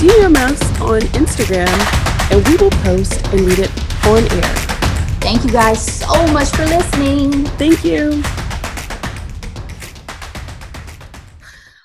[0.00, 1.68] DM us on Instagram
[2.32, 4.54] and we will post and read it on air.
[5.20, 7.44] Thank you guys so much for listening.
[7.58, 8.22] Thank you.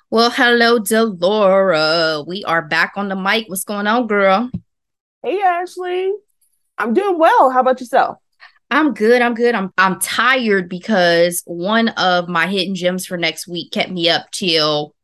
[0.10, 2.24] Well, hello, Delora.
[2.26, 3.50] We are back on the mic.
[3.50, 4.50] What's going on, girl?
[5.22, 6.14] Hey, Ashley.
[6.78, 7.50] I'm doing well.
[7.50, 8.20] How about yourself?
[8.72, 9.22] I'm good.
[9.22, 9.56] I'm good.
[9.56, 14.32] I'm I'm tired because one of my hidden gems for next week kept me up
[14.32, 14.95] till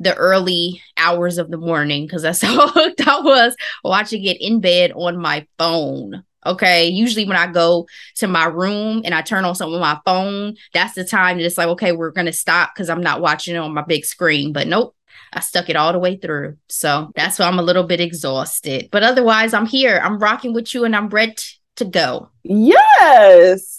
[0.00, 4.60] the early hours of the morning because that's how hooked I was watching it in
[4.60, 6.24] bed on my phone.
[6.46, 6.88] Okay.
[6.88, 10.56] Usually when I go to my room and I turn on something on my phone,
[10.72, 13.58] that's the time that it's like, okay, we're gonna stop because I'm not watching it
[13.58, 14.52] on my big screen.
[14.52, 14.94] But nope,
[15.32, 16.56] I stuck it all the way through.
[16.68, 18.88] So that's why I'm a little bit exhausted.
[18.90, 20.00] But otherwise, I'm here.
[20.02, 21.34] I'm rocking with you and I'm ready
[21.76, 22.30] to go.
[22.44, 23.77] Yes.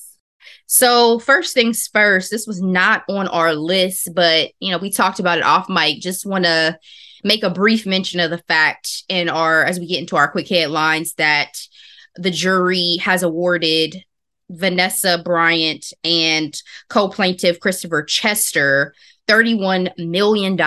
[0.71, 5.19] So, first things first, this was not on our list, but you know, we talked
[5.19, 5.99] about it off mic.
[5.99, 6.77] Just want to
[7.23, 10.47] make a brief mention of the fact in our as we get into our quick
[10.47, 11.57] headlines that
[12.17, 13.95] the jury has awarded
[14.51, 16.55] Vanessa Bryant and
[16.87, 18.93] co-plaintiff Christopher Chester
[19.29, 20.57] $31 million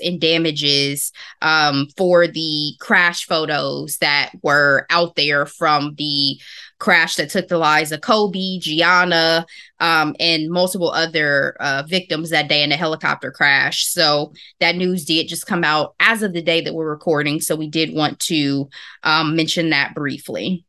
[0.00, 6.40] in damages um, for the crash photos that were out there from the
[6.78, 9.44] crash that took the lives of Kobe, Gianna,
[9.80, 13.86] um, and multiple other uh, victims that day in the helicopter crash.
[13.86, 17.40] So that news did just come out as of the day that we're recording.
[17.40, 18.68] So we did want to
[19.02, 20.64] um, mention that briefly.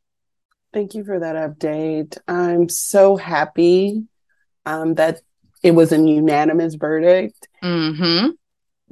[0.73, 2.17] Thank you for that update.
[2.27, 4.03] I'm so happy
[4.65, 5.21] um, that
[5.63, 8.29] it was a unanimous verdict mm-hmm.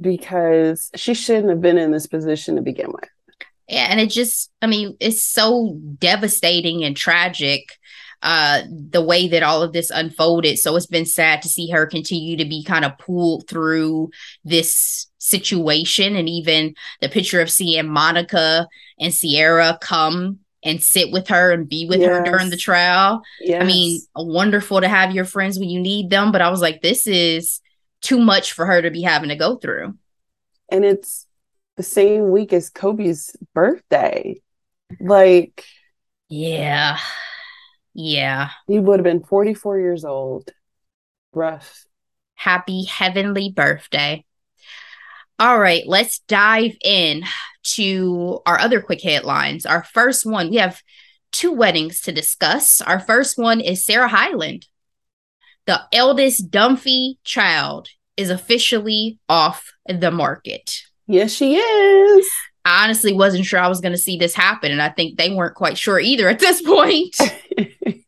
[0.00, 3.08] because she shouldn't have been in this position to begin with.
[3.68, 7.78] Yeah, and it just, I mean, it's so devastating and tragic
[8.22, 11.84] uh the way that all of this unfolded so it's been sad to see her
[11.84, 14.08] continue to be kind of pulled through
[14.42, 18.66] this situation and even the picture of seeing monica
[18.98, 22.10] and sierra come and sit with her and be with yes.
[22.10, 23.22] her during the trial.
[23.40, 23.62] Yes.
[23.62, 26.82] I mean, wonderful to have your friends when you need them, but I was like,
[26.82, 27.60] this is
[28.02, 29.96] too much for her to be having to go through.
[30.70, 31.26] And it's
[31.76, 34.40] the same week as Kobe's birthday.
[35.00, 35.64] Like,
[36.28, 36.98] yeah.
[37.94, 38.50] Yeah.
[38.66, 40.50] He would have been 44 years old.
[41.32, 41.84] Rough.
[42.34, 44.24] Happy heavenly birthday.
[45.38, 47.22] All right, let's dive in
[47.74, 49.66] to our other quick headlines.
[49.66, 50.82] Our first one, we have
[51.32, 52.80] two weddings to discuss.
[52.80, 54.66] Our first one is Sarah Hyland.
[55.66, 60.82] The eldest Dunphy child is officially off the market.
[61.06, 62.28] Yes, she is.
[62.64, 64.72] I honestly wasn't sure I was going to see this happen.
[64.72, 67.16] And I think they weren't quite sure either at this point.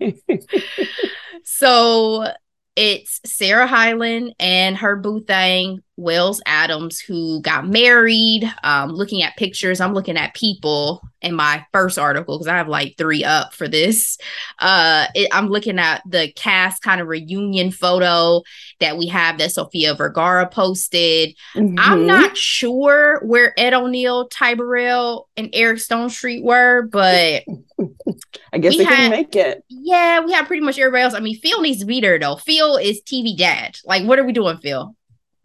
[1.45, 2.27] so
[2.75, 8.49] it's Sarah Hyland and her boo thing, Wells Adams, who got married.
[8.63, 12.69] Um, looking at pictures, I'm looking at people in my first article because I have
[12.69, 14.17] like three up for this.
[14.61, 18.43] Uh, it, I'm looking at the cast kind of reunion photo
[18.79, 21.35] that we have that Sofia Vergara posted.
[21.55, 21.75] Mm-hmm.
[21.79, 27.43] I'm not sure where Ed O'Neill, Ty Burrell, and Eric Stonestreet were, but
[28.53, 29.65] I guess they had, couldn't make it.
[29.69, 31.15] Yeah, we have pretty much everybody else.
[31.15, 32.37] I mean, Phil needs to be there though.
[32.37, 33.79] Phil is TV dad.
[33.85, 34.95] Like, what are we doing, Phil?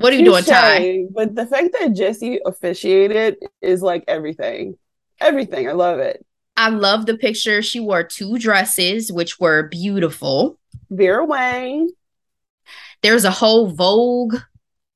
[0.04, 1.06] What are you doing, Ty?
[1.12, 4.78] But the fact that Jesse officiated is like everything.
[5.22, 5.70] Everything.
[5.70, 6.26] I love it.
[6.58, 7.62] I love the picture.
[7.62, 10.60] She wore two dresses, which were beautiful.
[10.90, 11.90] Vera Wang.
[13.02, 14.36] There's a whole Vogue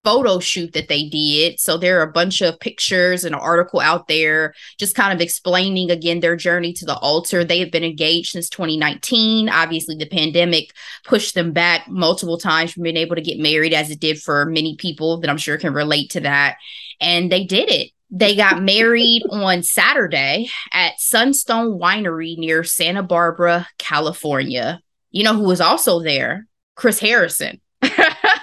[0.08, 1.60] photo shoot that they did.
[1.60, 5.20] So there are a bunch of pictures and an article out there just kind of
[5.20, 7.44] explaining again their journey to the altar.
[7.44, 9.50] They have been engaged since 2019.
[9.50, 10.72] Obviously, the pandemic
[11.04, 14.46] pushed them back multiple times from being able to get married, as it did for
[14.46, 16.56] many people that I'm sure can relate to that.
[17.02, 17.92] And they did it.
[18.10, 24.82] They got married on Saturday at Sunstone Winery near Santa Barbara, California.
[25.12, 26.48] You know who was also there?
[26.76, 27.60] Chris Harrison.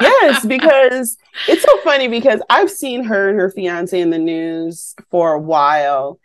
[0.00, 1.16] yes, because
[1.48, 5.40] it's so funny because I've seen her and her fiance in the news for a
[5.40, 6.18] while.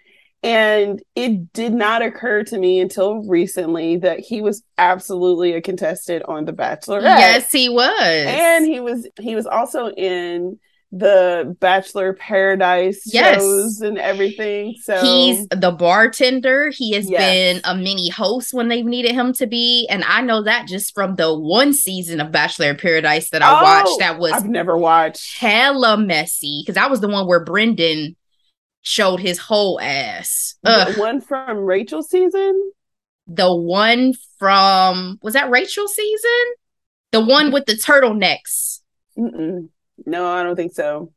[0.43, 6.23] And it did not occur to me until recently that he was absolutely a contestant
[6.25, 7.01] on The Bachelor.
[7.01, 8.25] Yes, he was.
[8.27, 10.59] And he was he was also in
[10.91, 13.41] the Bachelor Paradise yes.
[13.41, 14.75] shows and everything.
[14.81, 16.69] So he's the bartender.
[16.69, 17.19] He has yes.
[17.19, 19.85] been a mini host when they've needed him to be.
[19.89, 23.63] And I know that just from the one season of Bachelor Paradise that I oh,
[23.63, 26.63] watched that was I've never watched hella messy.
[26.65, 28.15] Because I was the one where Brendan
[28.81, 30.55] showed his whole ass.
[30.63, 30.93] Ugh.
[30.93, 32.71] The one from Rachel season?
[33.27, 36.53] The one from was that Rachel season?
[37.11, 38.79] The one with the turtlenecks.
[39.17, 39.69] Mm-mm.
[40.07, 41.11] No, I don't think so.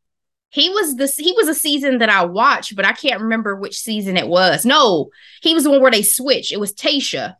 [0.51, 1.17] He was this.
[1.17, 4.67] He was a season that I watched, but I can't remember which season it was.
[4.67, 5.11] No,
[5.43, 6.51] he was the one where they switched.
[6.53, 7.37] It was Tasha.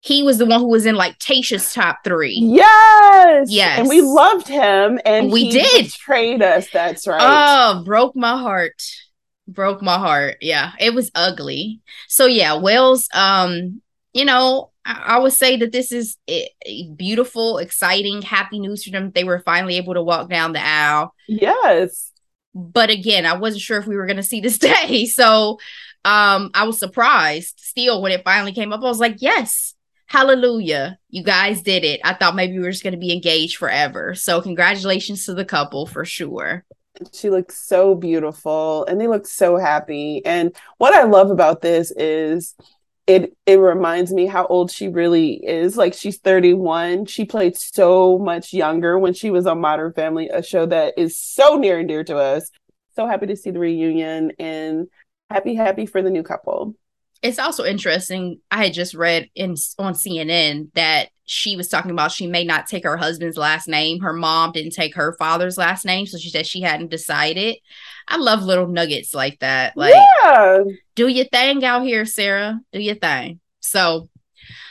[0.00, 2.38] He was the one who was in like Tasha's top three.
[2.42, 6.68] Yes, yes, and we loved him, and we did trade us.
[6.70, 7.18] That's right.
[7.22, 8.82] Oh, broke my heart.
[9.48, 10.36] Broke my heart.
[10.42, 11.80] Yeah, it was ugly.
[12.08, 13.08] So yeah, Wells.
[13.14, 13.80] Um,
[14.12, 16.48] you know, I, would say that this is a
[16.96, 19.10] beautiful, exciting, happy news for them.
[19.10, 21.14] They were finally able to walk down the aisle.
[21.28, 22.12] Yes.
[22.54, 25.06] But again, I wasn't sure if we were going to see this day.
[25.06, 25.58] So
[26.04, 28.80] um, I was surprised still when it finally came up.
[28.80, 29.74] I was like, yes,
[30.06, 30.98] hallelujah.
[31.10, 32.00] You guys did it.
[32.02, 34.14] I thought maybe we were just going to be engaged forever.
[34.14, 36.64] So congratulations to the couple for sure
[37.12, 41.90] she looks so beautiful and they look so happy and what i love about this
[41.92, 42.54] is
[43.10, 45.76] it it reminds me how old she really is.
[45.76, 47.06] Like she's 31.
[47.06, 51.16] She played so much younger when she was on Modern Family, a show that is
[51.16, 52.48] so near and dear to us.
[52.94, 54.86] So happy to see the reunion and
[55.28, 56.76] happy happy for the new couple.
[57.22, 58.40] It's also interesting.
[58.50, 62.66] I had just read in on CNN that she was talking about she may not
[62.66, 64.00] take her husband's last name.
[64.00, 67.56] Her mom didn't take her father's last name, so she said she hadn't decided.
[68.08, 69.76] I love little nuggets like that.
[69.76, 69.94] Like,
[70.24, 70.58] yeah.
[70.96, 72.58] do your thing out here, Sarah.
[72.72, 73.38] Do your thing.
[73.60, 74.08] So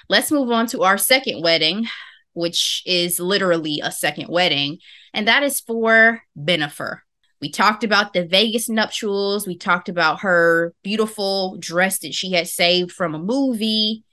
[0.09, 1.87] let's move on to our second wedding,
[2.33, 4.79] which is literally a second wedding,
[5.13, 6.99] and that is for Bennifer.
[7.41, 9.47] We talked about the Vegas nuptials.
[9.47, 14.03] We talked about her beautiful dress that she had saved from a movie.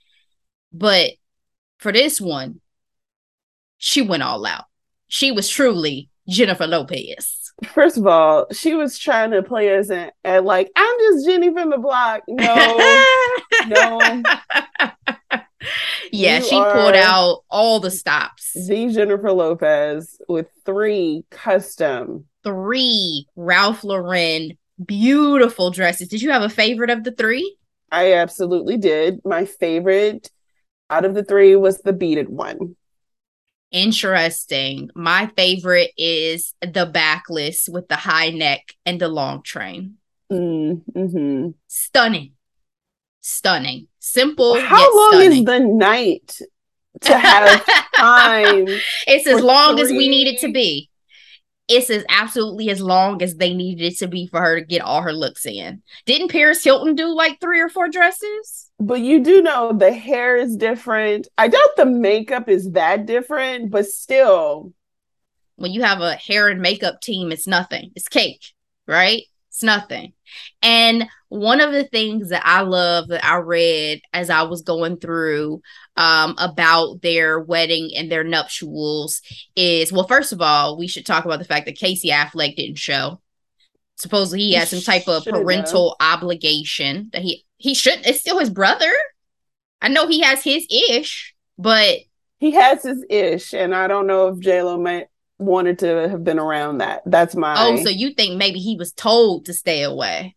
[0.71, 1.11] But
[1.77, 2.61] for this one,
[3.77, 4.65] she went all out.
[5.07, 7.51] She was truly Jennifer Lopez.
[7.65, 11.51] First of all, she was trying to play us and, and like, I'm just Jenny
[11.51, 12.21] from the block.
[12.27, 13.03] No,
[13.67, 14.23] no.
[16.11, 18.53] Yeah, you she pulled out all the stops.
[18.53, 26.07] The Jennifer Lopez with three custom, three Ralph Lauren beautiful dresses.
[26.07, 27.57] Did you have a favorite of the three?
[27.91, 29.19] I absolutely did.
[29.25, 30.31] My favorite
[30.89, 32.77] out of the three was the beaded one
[33.71, 34.89] interesting.
[34.95, 39.95] My favorite is the backless with the high neck and the long train.
[40.31, 41.49] Mm, mm-hmm.
[41.67, 42.33] Stunning.
[43.27, 43.87] Stunning.
[43.99, 44.59] Simple.
[44.59, 45.39] How long stunning.
[45.39, 46.39] is the night
[47.01, 47.65] to have
[47.95, 48.67] time?
[49.05, 49.83] it's as long three?
[49.83, 50.89] as we need it to be
[51.67, 54.81] it's as absolutely as long as they needed it to be for her to get
[54.81, 55.81] all her looks in.
[56.05, 58.71] Didn't Paris Hilton do like three or four dresses?
[58.79, 61.27] But you do know the hair is different.
[61.37, 64.73] I doubt the makeup is that different, but still.
[65.57, 67.91] When you have a hair and makeup team, it's nothing.
[67.95, 68.53] It's cake,
[68.87, 69.23] right?
[69.49, 70.13] It's nothing.
[70.61, 74.97] And one of the things that I love that I read as I was going
[74.97, 75.61] through
[75.95, 79.21] um, about their wedding and their nuptials
[79.55, 82.77] is well, first of all, we should talk about the fact that Casey Affleck didn't
[82.77, 83.21] show.
[83.95, 88.05] Supposedly he has some type of parental obligation that he he shouldn't.
[88.05, 88.91] It's still his brother.
[89.81, 91.99] I know he has his ish, but
[92.39, 95.07] he has his ish, and I don't know if J Lo might
[95.39, 97.03] wanted to have been around that.
[97.05, 97.55] That's my.
[97.57, 100.35] Oh, so you think maybe he was told to stay away?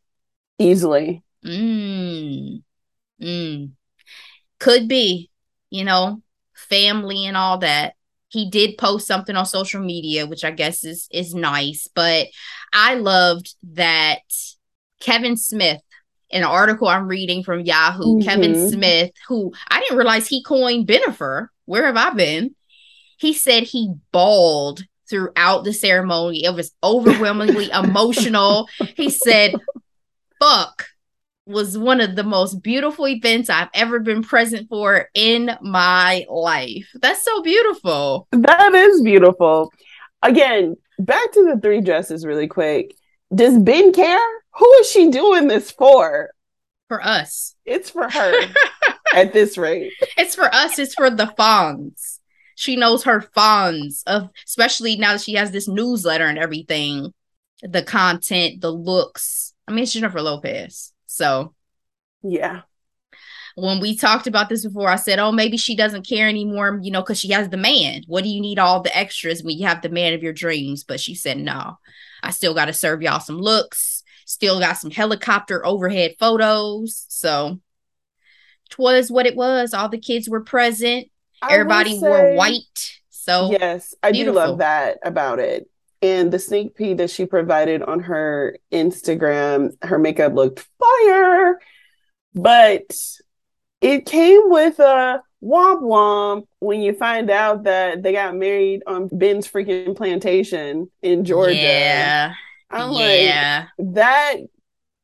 [0.58, 1.22] Easily.
[1.44, 2.62] Mm.
[3.22, 3.70] Mm.
[4.58, 5.30] Could be,
[5.70, 6.22] you know,
[6.54, 7.94] family and all that.
[8.28, 11.88] He did post something on social media, which I guess is is nice.
[11.92, 12.28] But
[12.72, 14.20] I loved that
[15.00, 15.80] Kevin Smith
[16.32, 18.28] an article I'm reading from Yahoo, mm-hmm.
[18.28, 21.48] Kevin Smith, who I didn't realize he coined Bennifer.
[21.64, 22.54] Where have I been?
[23.16, 26.44] He said he bawled throughout the ceremony.
[26.44, 28.68] It was overwhelmingly emotional.
[28.96, 29.54] He said,
[30.40, 30.86] fuck
[31.46, 36.88] was one of the most beautiful events I've ever been present for in my life.
[36.94, 38.28] That's so beautiful.
[38.30, 39.72] That is beautiful.
[40.22, 42.94] Again, back to the three dresses really quick.
[43.34, 44.18] Does Ben care?
[44.54, 46.30] Who is she doing this for?
[46.88, 47.54] For us.
[47.64, 48.32] It's for her
[49.14, 49.92] at this rate.
[50.16, 50.78] It's for us.
[50.78, 52.19] It's for the fans
[52.60, 57.12] she knows her fans of especially now that she has this newsletter and everything
[57.62, 61.54] the content the looks i mean it's jennifer lopez so
[62.22, 62.60] yeah
[63.56, 66.90] when we talked about this before, I said, oh, maybe she doesn't care anymore, you
[66.90, 68.04] know, because she has the man.
[68.06, 70.84] What do you need all the extras when you have the man of your dreams?
[70.84, 71.78] But she said, no,
[72.22, 77.06] I still got to serve y'all some looks, still got some helicopter overhead photos.
[77.08, 77.58] So
[78.70, 79.74] twas what it was.
[79.74, 81.08] All the kids were present,
[81.48, 82.98] everybody say, wore white.
[83.10, 84.40] So, yes, I beautiful.
[84.40, 85.68] do love that about it.
[86.02, 91.58] And the sneak peek that she provided on her Instagram, her makeup looked fire
[92.34, 92.94] but
[93.80, 99.08] it came with a womp womp when you find out that they got married on
[99.08, 101.56] Ben's freaking plantation in Georgia.
[101.56, 102.34] Yeah.
[102.70, 103.66] I'm yeah.
[103.78, 104.36] like that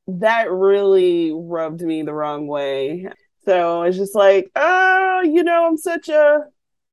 [0.09, 3.09] that really rubbed me the wrong way.
[3.47, 6.47] So it's just like, oh, you know, I'm such a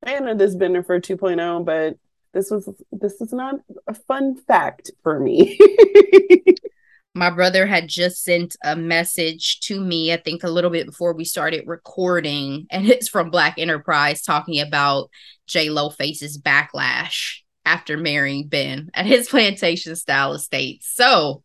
[0.05, 1.98] fan of this Bennifer 2.0, but
[2.33, 3.55] this was this is not
[3.88, 5.60] a fun fact for me.
[7.15, 11.13] my brother had just sent a message to me, I think a little bit before
[11.13, 15.10] we started recording, and it's from Black Enterprise talking about
[15.48, 20.83] J Lo faces backlash after marrying Ben at his plantation style estate.
[20.83, 21.43] So,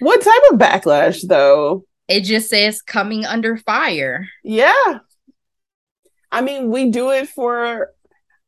[0.00, 1.85] what type of backlash though?
[2.08, 4.28] It just says coming under fire.
[4.44, 4.98] Yeah.
[6.30, 7.92] I mean, we do it for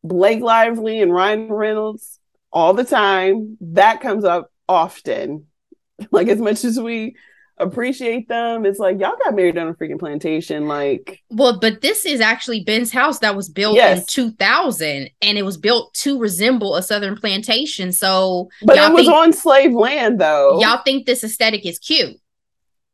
[0.04, 2.18] Blake Lively and Ryan Reynolds
[2.52, 3.56] all the time.
[3.60, 5.46] That comes up often.
[6.12, 7.16] Like as much as we
[7.58, 10.68] appreciate them, it's like y'all got married on a freaking plantation.
[10.68, 13.98] Like, well, but this is actually Ben's house that was built yes.
[13.98, 17.92] in 2000, and it was built to resemble a southern plantation.
[17.92, 20.60] So, but it was think, on slave land, though.
[20.60, 22.16] Y'all think this aesthetic is cute?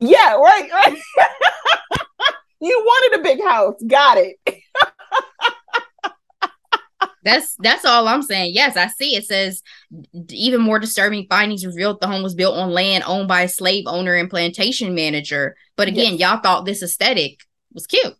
[0.04, 0.70] Yeah, right.
[0.70, 0.99] right.
[2.61, 4.37] you wanted a big house, got it.
[7.25, 8.52] That's that's all I'm saying.
[8.54, 9.16] Yes, I see.
[9.16, 9.62] It says
[10.28, 13.84] even more disturbing findings revealed the home was built on land owned by a slave
[13.87, 15.56] owner and plantation manager.
[15.76, 16.20] But again, yes.
[16.20, 17.40] y'all thought this aesthetic
[17.73, 18.14] was cute.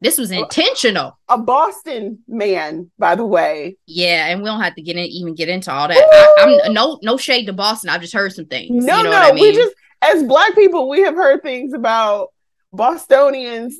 [0.00, 1.18] This was intentional.
[1.28, 3.76] A Boston man, by the way.
[3.86, 5.96] Yeah, and we don't have to get in, even get into all that.
[6.38, 7.90] I, am no no shade to Boston.
[7.90, 8.84] I've just heard some things.
[8.84, 9.42] No, you know no, I mean?
[9.42, 9.74] we just
[10.06, 12.28] as black people, we have heard things about
[12.72, 13.76] Bostonians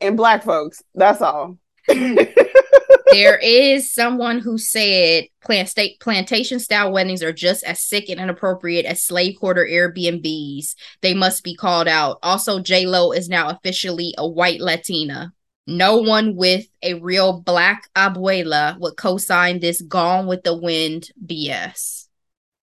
[0.00, 0.82] and black folks.
[0.94, 1.58] That's all.
[1.88, 8.20] there is someone who said plant state plantation style weddings are just as sick and
[8.20, 10.74] inappropriate as slave quarter Airbnbs.
[11.00, 12.18] They must be called out.
[12.22, 15.32] Also, J Lo is now officially a white Latina.
[15.66, 22.08] No one with a real black abuela would co-sign this "Gone with the Wind" BS.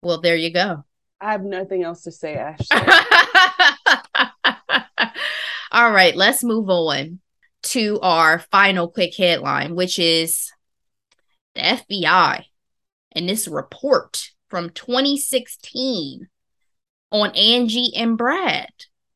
[0.02, 0.84] Well, there you go.
[1.20, 2.78] I have nothing else to say, Ashley.
[5.72, 7.20] All right, let's move on
[7.64, 10.52] to our final quick headline, which is
[11.56, 12.44] the FBI
[13.14, 16.28] and this report from 2016
[17.12, 18.70] on Angie and Brad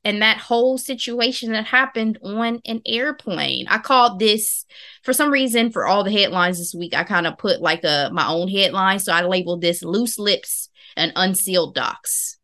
[0.04, 3.68] and that whole situation that happened on an airplane.
[3.68, 4.66] I called this
[5.04, 6.96] for some reason for all the headlines this week.
[6.96, 10.70] I kind of put like a my own headline, so I labeled this "Loose Lips
[10.96, 12.38] and Unsealed Docs."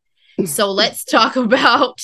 [0.45, 2.01] so let's talk about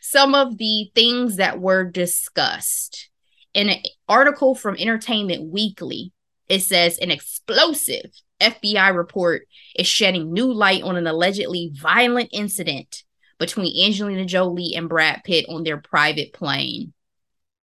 [0.00, 3.08] some of the things that were discussed
[3.54, 6.12] in an article from Entertainment Weekly,
[6.48, 8.10] it says an explosive
[8.40, 13.02] FBI report is shedding new light on an allegedly violent incident
[13.38, 16.92] between Angelina Jolie and Brad Pitt on their private plane.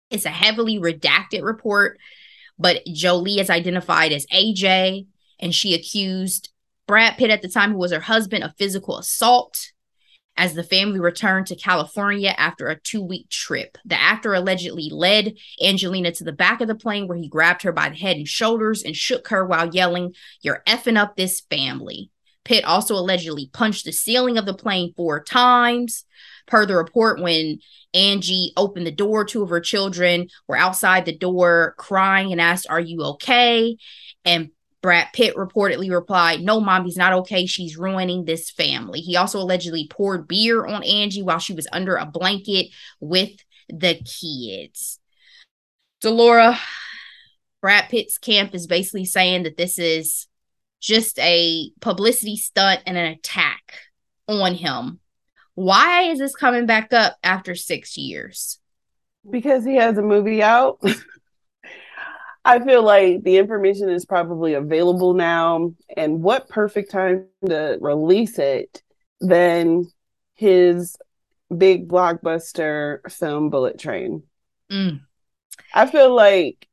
[0.10, 2.00] It's a heavily redacted report,
[2.58, 5.08] but Jolie is identified as AJ,
[5.40, 6.52] and she accused
[6.88, 9.72] Brad Pitt at the time, who was her husband, a physical assault
[10.38, 13.78] as the family returned to California after a two week trip.
[13.86, 17.72] The actor allegedly led Angelina to the back of the plane where he grabbed her
[17.72, 22.10] by the head and shoulders and shook her while yelling, You're effing up this family.
[22.44, 26.06] Pitt also allegedly punched the ceiling of the plane four times.
[26.48, 27.60] Per the report, when
[27.94, 32.66] Angie opened the door, two of her children were outside the door crying and asked,
[32.70, 33.78] Are you okay?
[34.26, 34.50] And
[34.82, 37.46] Brad Pitt reportedly replied, No, mom, he's not okay.
[37.46, 39.00] She's ruining this family.
[39.00, 42.68] He also allegedly poured beer on Angie while she was under a blanket
[43.00, 43.32] with
[43.70, 45.00] the kids.
[46.02, 46.58] Delora,
[47.62, 50.28] Brad Pitt's camp is basically saying that this is
[50.80, 53.76] just a publicity stunt and an attack
[54.28, 55.00] on him.
[55.54, 58.60] Why is this coming back up after six years?
[59.30, 60.82] Because he has a movie out.
[62.44, 65.74] I feel like the information is probably available now.
[65.96, 68.82] And what perfect time to release it
[69.20, 69.86] than
[70.34, 70.98] his
[71.56, 74.24] big blockbuster film Bullet Train?
[74.72, 75.02] Mm.
[75.74, 76.68] I feel like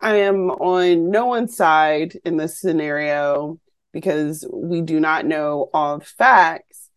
[0.00, 3.58] I am on no one's side in this scenario
[3.92, 6.88] because we do not know all the facts.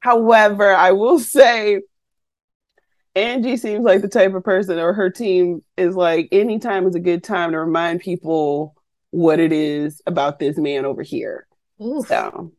[0.00, 1.80] However, I will say
[3.14, 7.00] Angie seems like the type of person, or her team is like, anytime is a
[7.00, 8.74] good time to remind people
[9.10, 11.46] what it is about this man over here.
[11.82, 12.06] Oof.
[12.06, 12.52] So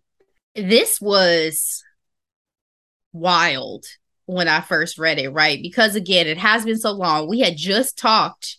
[0.56, 1.84] this was
[3.14, 3.86] wild
[4.26, 5.60] when I first read it, right?
[5.62, 7.30] Because again, it has been so long.
[7.30, 8.58] We had just talked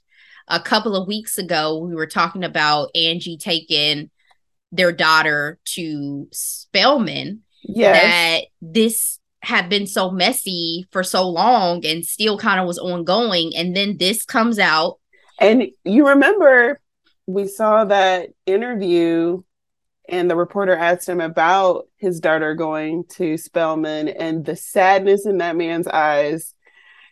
[0.49, 1.79] a couple of weeks ago.
[1.79, 4.11] We were talking about Angie taking
[4.71, 7.43] their daughter to Spelman.
[7.63, 8.03] Yes.
[8.03, 13.53] That this had been so messy for so long and still kind of was ongoing.
[13.57, 14.99] And then this comes out.
[15.41, 16.81] And you remember
[17.27, 19.43] we saw that interview
[20.09, 25.39] and the reporter asked him about his daughter going to Spelman and the sadness in
[25.39, 26.55] that man's eyes.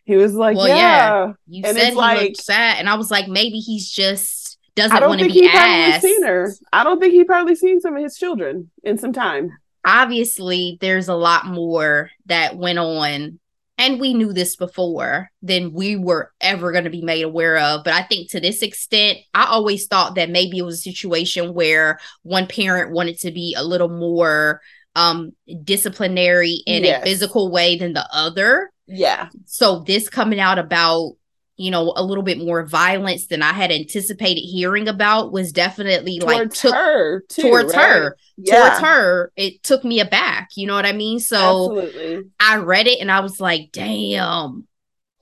[0.04, 1.32] He was like, well, "Yeah, yeah.
[1.46, 5.00] you and said he like, looked sad," and I was like, "Maybe he's just doesn't
[5.00, 6.52] want to be asked." Seen her.
[6.72, 9.50] I don't think he probably seen some of his children in some time.
[9.84, 13.38] Obviously, there's a lot more that went on
[13.80, 17.82] and we knew this before than we were ever going to be made aware of.
[17.82, 21.54] But I think to this extent, I always thought that maybe it was a situation
[21.54, 24.60] where one parent wanted to be a little more
[24.96, 25.32] um
[25.64, 27.00] disciplinary in yes.
[27.00, 28.70] a physical way than the other.
[28.86, 29.28] Yeah.
[29.46, 31.12] So this coming out about
[31.60, 36.18] you know, a little bit more violence than I had anticipated hearing about was definitely
[36.18, 37.86] towards like took, her too, towards right?
[37.86, 38.60] her yeah.
[38.60, 39.32] towards her.
[39.36, 40.56] It took me aback.
[40.56, 41.20] You know what I mean?
[41.20, 42.30] So Absolutely.
[42.40, 44.66] I read it and I was like, damn.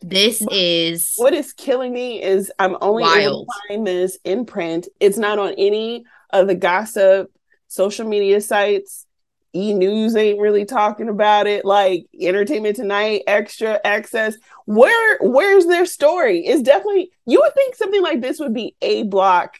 [0.00, 3.18] This what, is what is killing me is I'm only wild.
[3.18, 4.86] able to find this in print.
[5.00, 7.32] It's not on any of the gossip
[7.66, 9.06] social media sites.
[9.54, 11.64] E News ain't really talking about it.
[11.64, 14.36] Like Entertainment Tonight, Extra Access.
[14.66, 16.46] Where where's their story?
[16.46, 19.58] It's definitely you would think something like this would be a block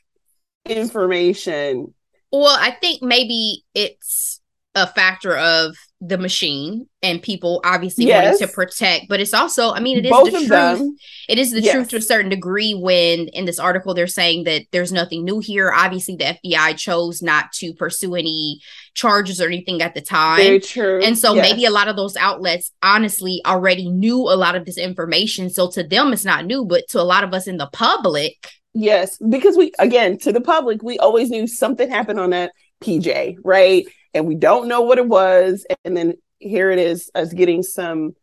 [0.66, 1.94] information.
[2.30, 4.40] Well, I think maybe it's
[4.74, 8.24] a factor of the machine and people obviously yes.
[8.24, 10.96] wanting to protect but it's also i mean it is Both the truth them.
[11.28, 11.74] it is the yes.
[11.74, 15.40] truth to a certain degree when in this article they're saying that there's nothing new
[15.40, 18.60] here obviously the fbi chose not to pursue any
[18.98, 20.38] charges or anything at the time.
[20.38, 21.00] Very true.
[21.00, 21.48] and so yes.
[21.48, 25.50] maybe a lot of those outlets honestly already knew a lot of this information.
[25.50, 28.50] So to them it's not new but to a lot of us in the public
[28.74, 33.36] yes because we again to the public we always knew something happened on that pj
[33.44, 33.86] right?
[34.14, 35.64] And we don't know what it was.
[35.84, 38.16] And then here it is us getting some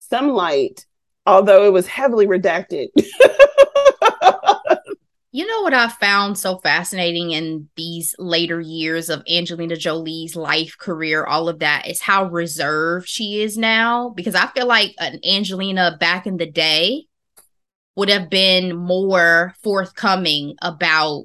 [0.00, 0.86] some light
[1.26, 2.88] although it was heavily redacted
[5.34, 10.76] you know what i found so fascinating in these later years of angelina jolie's life
[10.78, 14.10] career all of that is how reserved she is now?
[14.10, 17.06] Because i feel like an angelina back in the day
[17.96, 21.24] would have been more forthcoming about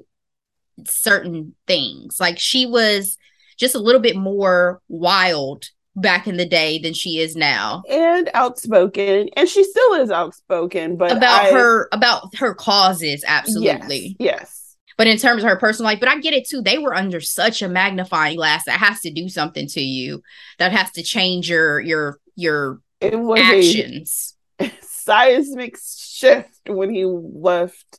[0.86, 2.20] certain things.
[2.20, 3.18] Like she was
[3.58, 7.82] just a little bit more wild back in the day than she is now.
[7.88, 14.16] And outspoken and she still is outspoken but about I, her about her causes absolutely.
[14.18, 14.76] Yes, yes.
[14.96, 17.20] But in terms of her personal life but i get it too they were under
[17.20, 20.22] such a magnifying glass that has to do something to you
[20.58, 24.36] that has to change your your your it was actions.
[24.58, 27.98] a seismic shift when he left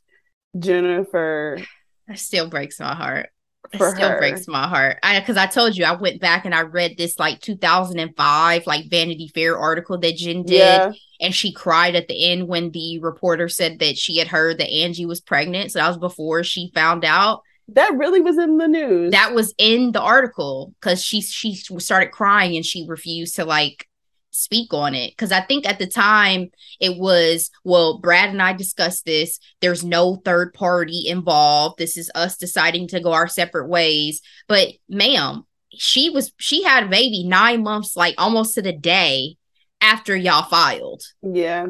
[0.57, 1.59] jennifer.
[2.07, 3.29] That still breaks my heart
[3.77, 4.17] for it still her.
[4.17, 4.97] breaks my heart.
[5.03, 8.89] I because I told you I went back and I read this like 2005 like
[8.89, 10.91] Vanity Fair article that Jen did, yeah.
[11.19, 14.71] and she cried at the end when the reporter said that she had heard that
[14.71, 15.71] Angie was pregnant.
[15.71, 17.41] So that was before she found out.
[17.69, 19.11] That really was in the news.
[19.11, 23.87] That was in the article because she she started crying and she refused to like
[24.31, 28.53] speak on it because I think at the time it was well, Brad and I
[28.53, 29.39] discussed this.
[29.59, 31.77] There's no third party involved.
[31.77, 34.21] This is us deciding to go our separate ways.
[34.47, 39.35] But, ma'am, she was she had a baby nine months, like almost to the day
[39.79, 41.03] after y'all filed.
[41.21, 41.67] Yeah,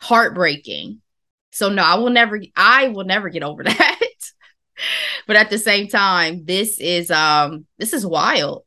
[0.00, 1.00] heartbreaking.
[1.50, 2.40] So no, I will never.
[2.54, 4.00] I will never get over that.
[5.26, 8.64] but at the same time, this is um this is wild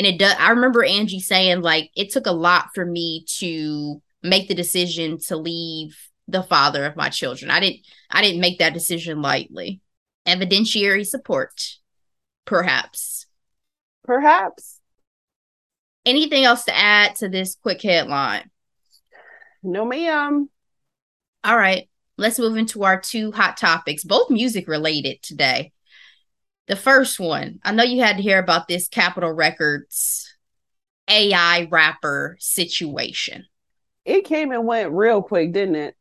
[0.00, 4.00] and it does i remember angie saying like it took a lot for me to
[4.22, 5.94] make the decision to leave
[6.30, 7.50] the father of my children.
[7.50, 9.80] I didn't i didn't make that decision lightly.
[10.26, 11.76] Evidentiary support
[12.44, 13.26] perhaps.
[14.04, 14.80] Perhaps.
[16.06, 18.50] Anything else to add to this quick headline?
[19.62, 20.48] No ma'am.
[21.44, 25.72] All right let's move into our two hot topics both music related today
[26.70, 30.32] the first one, I know you had to hear about this Capitol Records
[31.08, 33.46] AI rapper situation.
[34.04, 35.96] It came and went real quick, didn't it?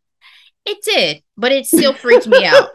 [0.67, 2.69] It did, but it still freaked me out.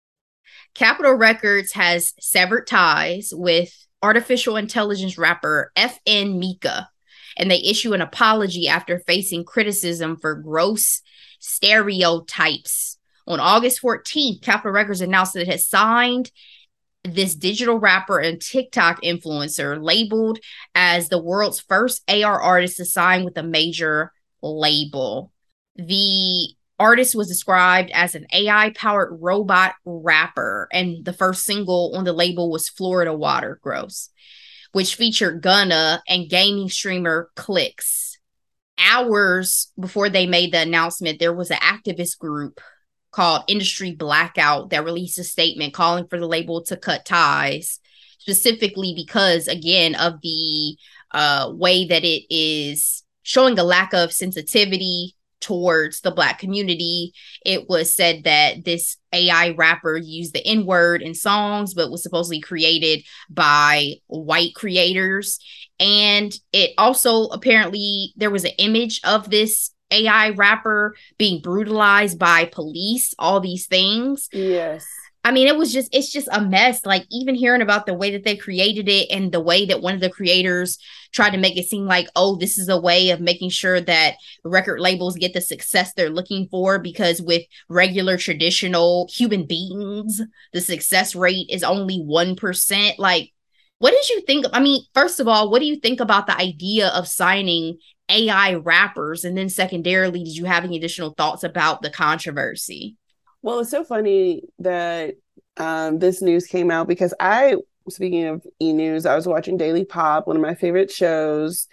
[0.74, 6.86] Capitol Records has severed ties with artificial intelligence rapper FN Meka,
[7.36, 11.02] and they issue an apology after facing criticism for gross
[11.40, 12.96] stereotypes.
[13.26, 16.30] On August 14th, Capitol Records announced that it had signed
[17.14, 20.38] this digital rapper and TikTok influencer labeled
[20.74, 25.32] as the world's first AR artist to sign with a major label.
[25.76, 32.04] The artist was described as an AI powered robot rapper, and the first single on
[32.04, 34.10] the label was Florida Water Gross,
[34.72, 38.18] which featured Gunna and gaming streamer Clix.
[38.78, 42.60] Hours before they made the announcement, there was an activist group
[43.16, 47.80] called Industry Blackout that released a statement calling for the label to cut ties,
[48.18, 50.76] specifically because, again, of the
[51.12, 57.14] uh, way that it is showing a lack of sensitivity towards the black community.
[57.42, 62.02] It was said that this AI rapper used the N word in songs, but was
[62.02, 65.38] supposedly created by white creators.
[65.80, 72.46] And it also apparently there was an image of this AI rapper being brutalized by
[72.46, 74.28] police, all these things.
[74.32, 74.86] Yes.
[75.24, 76.86] I mean, it was just, it's just a mess.
[76.86, 79.94] Like, even hearing about the way that they created it and the way that one
[79.94, 80.78] of the creators
[81.10, 84.14] tried to make it seem like, oh, this is a way of making sure that
[84.44, 86.78] record labels get the success they're looking for.
[86.78, 90.22] Because with regular traditional human beings,
[90.52, 92.98] the success rate is only 1%.
[92.98, 93.32] Like,
[93.78, 94.46] what did you think?
[94.52, 98.54] I mean, first of all, what do you think about the idea of signing AI
[98.54, 99.24] rappers?
[99.24, 102.96] And then, secondarily, did you have any additional thoughts about the controversy?
[103.42, 105.14] Well, it's so funny that
[105.56, 107.56] um, this news came out because I,
[107.88, 111.68] speaking of e news, I was watching Daily Pop, one of my favorite shows,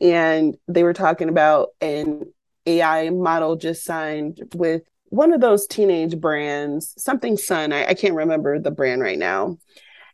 [0.00, 2.32] and they were talking about an
[2.66, 7.72] AI model just signed with one of those teenage brands, something Sun.
[7.72, 9.58] I, I can't remember the brand right now.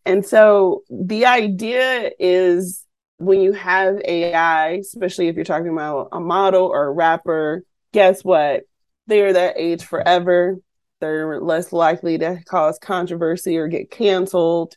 [0.04, 2.84] And so the idea is
[3.20, 8.24] when you have AI, especially if you're talking about a model or a rapper, guess
[8.24, 8.62] what?
[9.08, 10.56] They are that age forever.
[11.00, 14.74] They're less likely to cause controversy or get canceled.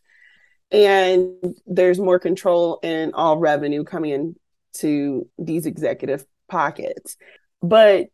[0.72, 4.36] And there's more control and all revenue coming in
[4.80, 7.16] to these executive pockets.
[7.62, 8.08] But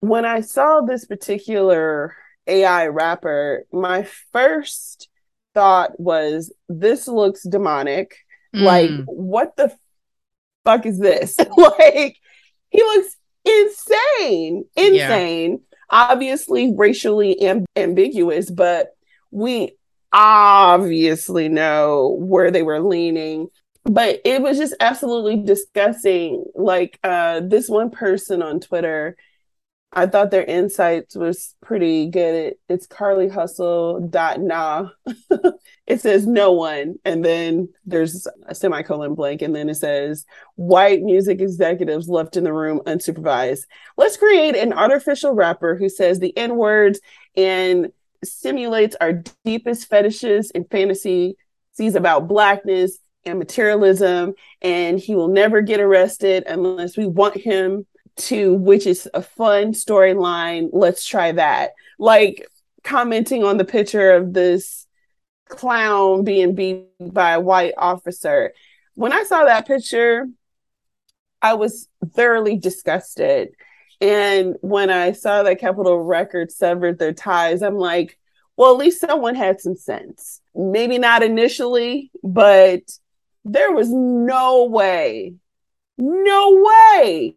[0.00, 2.16] when I saw this particular
[2.48, 5.08] AI rapper, my first
[5.54, 8.16] thought was this looks demonic
[8.54, 8.62] Mm.
[8.62, 9.74] Like, what the
[10.64, 11.38] fuck is this?
[11.56, 12.16] like,
[12.70, 15.50] he looks insane, insane.
[15.50, 15.76] Yeah.
[15.90, 18.94] Obviously, racially amb- ambiguous, but
[19.30, 19.76] we
[20.12, 23.48] obviously know where they were leaning.
[23.84, 26.44] But it was just absolutely disgusting.
[26.54, 29.16] Like, uh, this one person on Twitter
[29.92, 32.54] I thought their insights was pretty good.
[32.68, 34.90] it's Carly Hustle dot nah.
[35.86, 41.02] it says no one, and then there's a semicolon blank, and then it says white
[41.02, 43.62] music executives left in the room unsupervised.
[43.96, 47.00] Let's create an artificial rapper who says the N words
[47.36, 47.90] and
[48.22, 51.34] simulates our deepest fetishes and fantasies
[51.78, 57.86] about blackness and materialism, and he will never get arrested unless we want him
[58.20, 60.68] to which is a fun storyline.
[60.72, 61.72] Let's try that.
[61.98, 62.46] Like
[62.82, 64.86] commenting on the picture of this
[65.48, 68.52] clown being beat by a white officer.
[68.94, 70.26] When I saw that picture,
[71.42, 73.50] I was thoroughly disgusted.
[74.00, 78.18] And when I saw that Capitol Records severed their ties, I'm like,
[78.56, 80.40] well, at least someone had some sense.
[80.54, 82.80] Maybe not initially, but
[83.44, 85.34] there was no way,
[85.98, 87.36] no way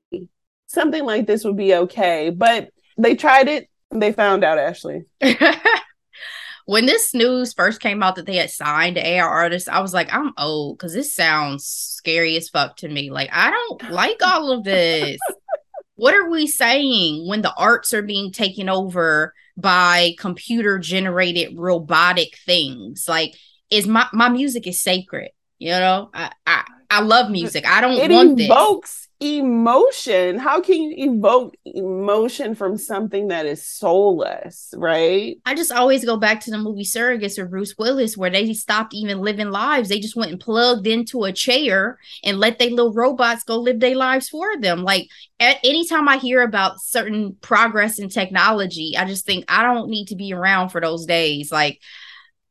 [0.73, 2.29] something like this would be okay.
[2.29, 5.05] But they tried it, they found out, Ashley.
[6.65, 10.13] when this news first came out that they had signed AR artists, I was like,
[10.13, 13.09] I'm old because this sounds scary as fuck to me.
[13.11, 15.19] Like, I don't like all of this.
[15.95, 22.37] what are we saying when the arts are being taken over by computer generated robotic
[22.45, 23.05] things?
[23.07, 23.35] Like,
[23.69, 25.31] is my my music is sacred?
[25.59, 27.65] You know, I I, I love music.
[27.65, 30.37] I don't it want invokes emotion.
[30.37, 35.37] How can you evoke emotion from something that is soulless right?
[35.45, 38.93] I just always go back to the movie surrogates of bruce willis where they stopped
[38.93, 39.89] even living lives.
[39.89, 43.79] They just went and plugged into a chair and let their little robots go live
[43.79, 44.83] their lives for them.
[44.83, 45.07] Like
[45.39, 50.07] at anytime i hear about certain progress in technology i just think i don't need
[50.07, 51.51] to be around for those days.
[51.51, 51.79] Like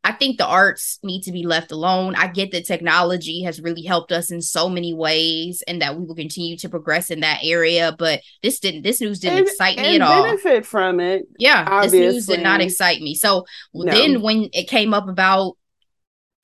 [0.05, 2.17] I think the arts need to be left alone.
[2.17, 6.05] I get that technology has really helped us in so many ways and that we
[6.05, 7.95] will continue to progress in that area.
[7.97, 10.25] But this didn't this news didn't and, excite me at all.
[10.25, 11.27] Benefit from it.
[11.39, 11.67] Yeah.
[11.69, 12.01] Obviously.
[12.01, 13.15] This news did not excite me.
[13.15, 13.93] So no.
[13.93, 15.57] then when it came up about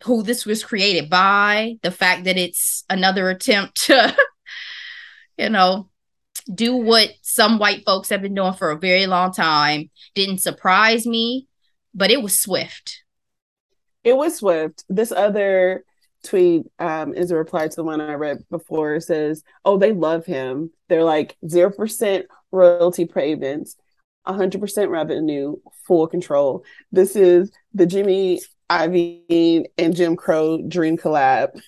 [0.04, 4.16] who this was created by, the fact that it's another attempt to
[5.38, 5.88] you know,
[6.52, 9.90] do what some white folks have been doing for a very long time.
[10.14, 11.46] Didn't surprise me,
[11.94, 13.02] but it was swift.
[14.08, 14.84] It was swift.
[14.88, 15.84] This other
[16.24, 18.98] tweet um, is a reply to the one I read before.
[19.00, 20.70] Says, "Oh, they love him.
[20.88, 23.76] They're like zero percent royalty payments,
[24.24, 26.64] hundred percent revenue, full control.
[26.90, 28.40] This is the Jimmy
[28.70, 31.60] Iovine and Jim Crow dream collab."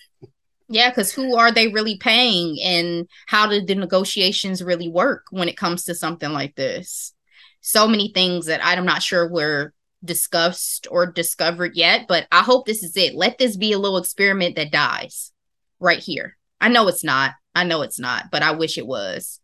[0.67, 5.47] Yeah, because who are they really paying, and how did the negotiations really work when
[5.47, 7.13] it comes to something like this?
[7.59, 12.65] So many things that I'm not sure were discussed or discovered yet, but I hope
[12.65, 13.15] this is it.
[13.15, 15.31] Let this be a little experiment that dies
[15.79, 16.37] right here.
[16.59, 17.33] I know it's not.
[17.53, 19.39] I know it's not, but I wish it was.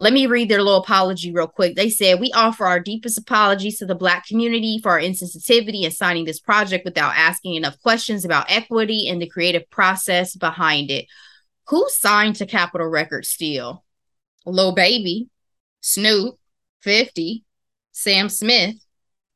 [0.00, 1.76] Let me read their little apology real quick.
[1.76, 5.90] They said, We offer our deepest apologies to the Black community for our insensitivity in
[5.90, 11.06] signing this project without asking enough questions about equity and the creative process behind it.
[11.68, 13.84] Who signed to Capitol Records Steel?
[14.44, 15.28] Lil Baby,
[15.80, 16.38] Snoop,
[16.82, 17.44] 50,
[17.92, 18.76] Sam Smith,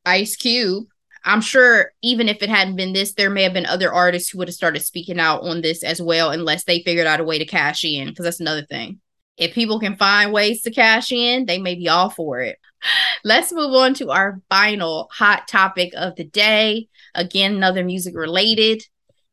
[0.05, 0.87] Ice Cube.
[1.25, 4.39] I'm sure even if it hadn't been this, there may have been other artists who
[4.39, 7.39] would have started speaking out on this as well, unless they figured out a way
[7.39, 9.01] to cash in, because that's another thing.
[9.37, 12.59] If people can find ways to cash in, they may be all for it.
[13.25, 16.89] Let's move on to our final hot topic of the day.
[17.15, 18.85] Again, another music related.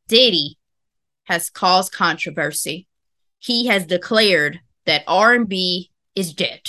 [0.07, 0.57] Diddy
[1.25, 2.87] has caused controversy.
[3.39, 6.61] He has declared that R&B is dead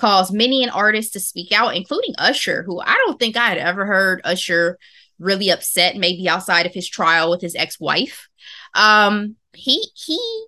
[0.00, 3.58] caused many an artist to speak out, including Usher, who I don't think I had
[3.58, 4.78] ever heard Usher
[5.18, 8.28] really upset, maybe outside of his trial with his ex-wife.
[8.74, 10.46] Um, he he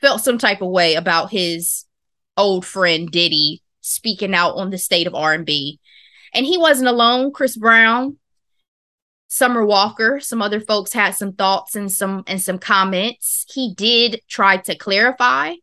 [0.00, 1.84] felt some type of way about his
[2.36, 5.78] old friend Diddy speaking out on the state of R&B.
[6.32, 7.32] And he wasn't alone.
[7.32, 8.16] Chris Brown,
[9.28, 13.46] Summer Walker, some other folks had some thoughts and some and some comments.
[13.52, 15.54] He did try to clarify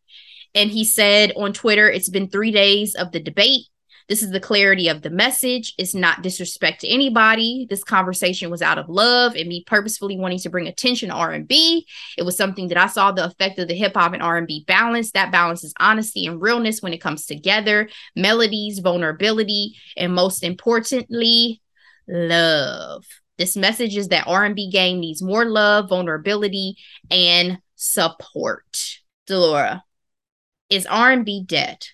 [0.56, 3.66] and he said on Twitter, it's been three days of the debate.
[4.08, 5.74] This is the clarity of the message.
[5.78, 7.68] It's not disrespect to anybody.
[7.70, 11.86] This conversation was out of love and me purposefully wanting to bring attention to R&B.
[12.18, 15.12] It was something that I saw the effect of the hip hop and R&B balance.
[15.12, 21.62] That balance is honesty and realness when it comes together, melodies, vulnerability, and most importantly,
[22.08, 23.04] love.
[23.38, 26.78] This message is that R&B game needs more love, vulnerability,
[27.12, 29.00] and support.
[29.28, 29.84] Delora,
[30.70, 31.86] is R&B dead?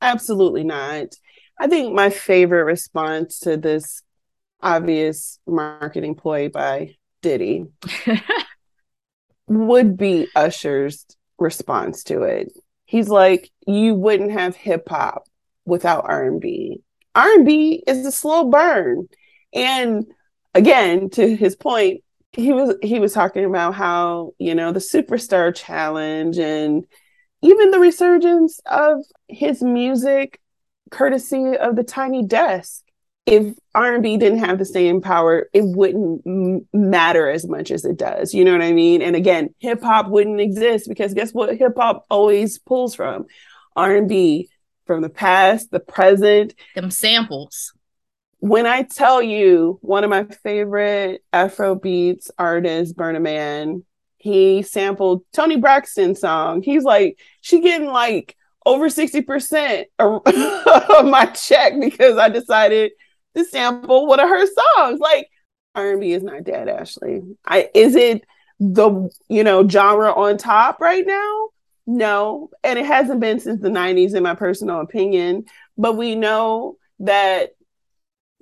[0.00, 1.14] Absolutely not.
[1.58, 4.02] I think my favorite response to this
[4.62, 7.66] obvious marketing ploy by Diddy
[9.48, 11.04] would be Usher's
[11.38, 12.52] response to it.
[12.84, 15.24] He's like, "You wouldn't have hip hop
[15.64, 16.80] without R&B.
[17.14, 19.08] R&B is a slow burn."
[19.52, 20.06] And
[20.54, 25.54] again, to his point, he was he was talking about how, you know, the superstar
[25.54, 26.86] challenge and
[27.42, 28.98] even the resurgence of
[29.28, 30.40] his music
[30.90, 32.82] courtesy of the tiny desk
[33.26, 37.98] if r&b didn't have the same power it wouldn't m- matter as much as it
[37.98, 38.32] does.
[38.32, 39.02] You know what i mean?
[39.02, 43.26] And again hip-hop wouldn't exist because guess what hip-hop always pulls from?
[43.76, 44.48] R&b
[44.86, 46.54] from the past the present.
[46.74, 47.74] Them samples.
[48.40, 53.84] When i tell you one of my favorite afro beats artists burna man
[54.18, 56.62] he sampled Toni Braxton's song.
[56.62, 62.92] He's like, she getting like over 60% of my check because I decided
[63.36, 65.00] to sample one of her songs.
[65.00, 65.28] Like
[65.74, 67.22] R&B is not dead, Ashley.
[67.46, 68.24] I is it
[68.60, 71.48] the you know genre on top right now?
[71.86, 75.46] No, and it hasn't been since the 90s in my personal opinion,
[75.78, 77.52] but we know that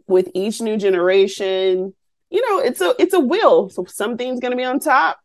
[0.08, 1.94] with each new generation,
[2.30, 3.68] you know, it's a it's a will.
[3.68, 5.20] So something's going to be on top,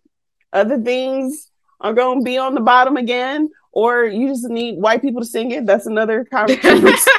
[0.53, 5.01] other things are going to be on the bottom again, or you just need white
[5.01, 5.65] people to sing it.
[5.65, 7.13] That's another controversial,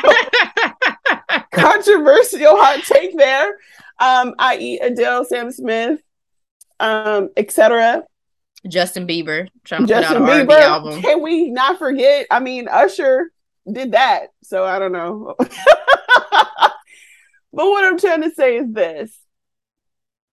[1.52, 3.58] controversial hot take there.
[3.98, 6.00] Um, i.e., Adele, Sam Smith,
[6.80, 8.04] um, etc.
[8.68, 11.02] Justin Bieber trying to Justin put out an Bieber, album.
[11.02, 12.26] Can we not forget?
[12.30, 13.30] I mean, Usher
[13.70, 15.34] did that, so I don't know.
[15.38, 15.48] but
[17.52, 19.16] what I'm trying to say is this: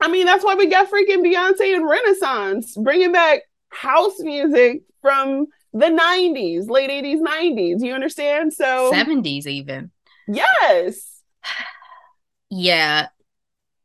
[0.01, 5.47] I mean, that's why we got freaking Beyonce and Renaissance bringing back house music from
[5.73, 7.83] the 90s, late 80s, 90s.
[7.83, 8.53] You understand?
[8.53, 9.91] So 70s even.
[10.27, 11.21] Yes.
[12.49, 13.07] yeah.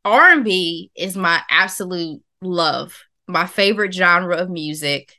[0.04, 3.04] R&B is my absolute love.
[3.26, 5.18] My favorite genre of music.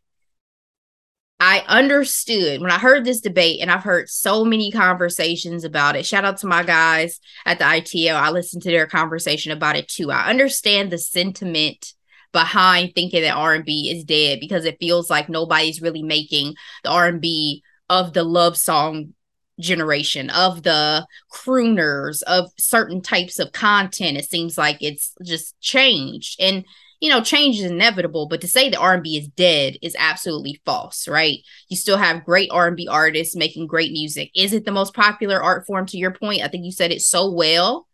[1.48, 6.04] I understood when I heard this debate, and I've heard so many conversations about it.
[6.04, 8.16] Shout out to my guys at the ITO.
[8.16, 10.10] I listened to their conversation about it too.
[10.10, 11.94] I understand the sentiment
[12.32, 17.62] behind thinking that R&B is dead because it feels like nobody's really making the R&B
[17.92, 19.14] of the love song
[19.60, 26.36] generation of the crooners of certain types of content it seems like it's just changed
[26.42, 26.66] and
[27.06, 31.08] you know change is inevitable but to say the r&b is dead is absolutely false
[31.08, 31.40] right?
[31.70, 34.32] You still have great r&b artists making great music.
[34.36, 36.42] Is it the most popular art form to your point?
[36.42, 37.88] I think you said it so well.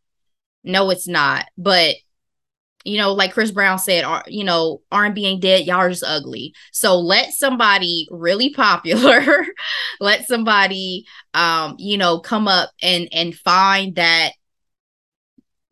[0.63, 1.45] No it's not.
[1.58, 1.95] But
[2.84, 5.65] you know, like Chris Brown said, you know, R&B ain't dead.
[5.65, 6.56] Y'all are just ugly.
[6.71, 9.45] So let somebody really popular,
[10.00, 14.32] let somebody, um, you know, come up and and find that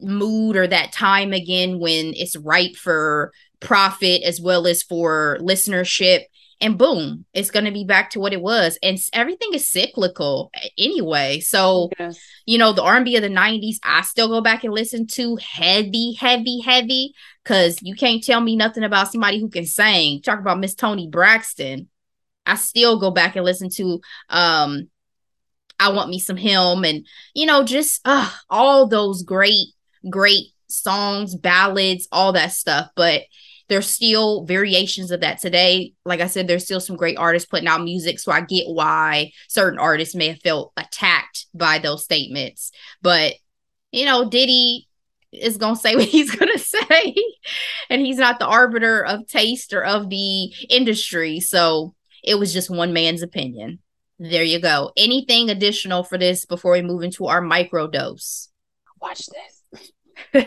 [0.02, 6.24] mood or that time again when it's ripe for profit as well as for listenership
[6.62, 8.78] and boom it's going to be back to what it was.
[8.84, 11.40] And everything is cyclical anyway.
[11.40, 12.20] So yes.
[12.46, 16.14] you know the r&b of the 90s i still go back and listen to heavy
[16.14, 20.22] heavy heavy because you can't tell me nothing about somebody who can sing.
[20.22, 21.90] Talk about miss toni braxton.
[22.46, 24.90] I still go back and listen to um
[25.80, 29.68] i want me some him and you know just uh, all those great
[30.10, 33.24] great songs ballads all that stuff but
[33.70, 35.94] there's still variations of that today.
[36.04, 38.20] Like I said, there's still some great artists putting out music.
[38.20, 42.72] So I get why certain artists may have felt attacked by those statements.
[43.02, 43.36] But,
[43.92, 44.88] you know, Diddy
[45.32, 47.16] is going to say what he's going to say.
[47.90, 51.40] and he's not the arbiter of taste or of the industry.
[51.40, 53.80] So it was just one man's opinion.
[54.18, 54.92] There you go.
[54.98, 58.50] Anything additional for this before we move into our micro dose?
[59.00, 59.59] Watch this.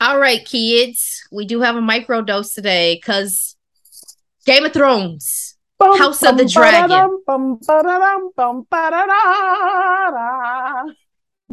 [0.00, 3.56] All right, kids, we do have a micro dose today because
[4.44, 6.88] Game of Thrones, bum, House bum, of the Dragon.
[7.26, 7.58] Bum,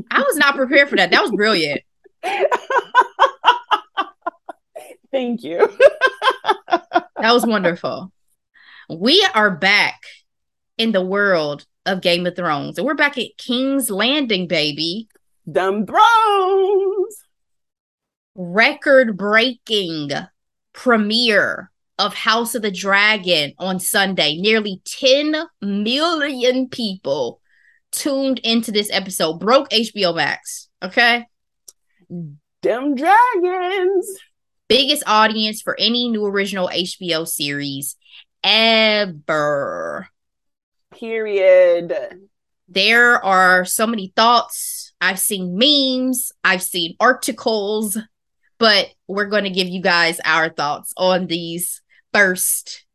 [0.10, 1.12] I was not prepared for that.
[1.12, 1.82] That was brilliant.
[5.12, 5.70] Thank you.
[6.70, 8.12] that was wonderful.
[8.90, 10.02] We are back
[10.78, 15.08] in the world of Game of Thrones, and we're back at King's Landing, baby.
[15.52, 17.26] Dem Thrones
[18.36, 20.12] record breaking
[20.74, 24.38] premiere of House of the Dragon on Sunday.
[24.38, 27.42] Nearly 10 million people
[27.92, 29.40] tuned into this episode.
[29.40, 30.70] Broke HBO Max.
[30.82, 31.26] Okay.
[32.62, 34.18] Dem dragons.
[34.68, 37.98] Biggest audience for any new original HBO series
[38.44, 40.08] ever.
[40.98, 41.94] Period.
[42.68, 44.91] There are so many thoughts.
[45.02, 47.98] I've seen memes, I've seen articles,
[48.60, 51.82] but we're going to give you guys our thoughts on these
[52.14, 52.86] first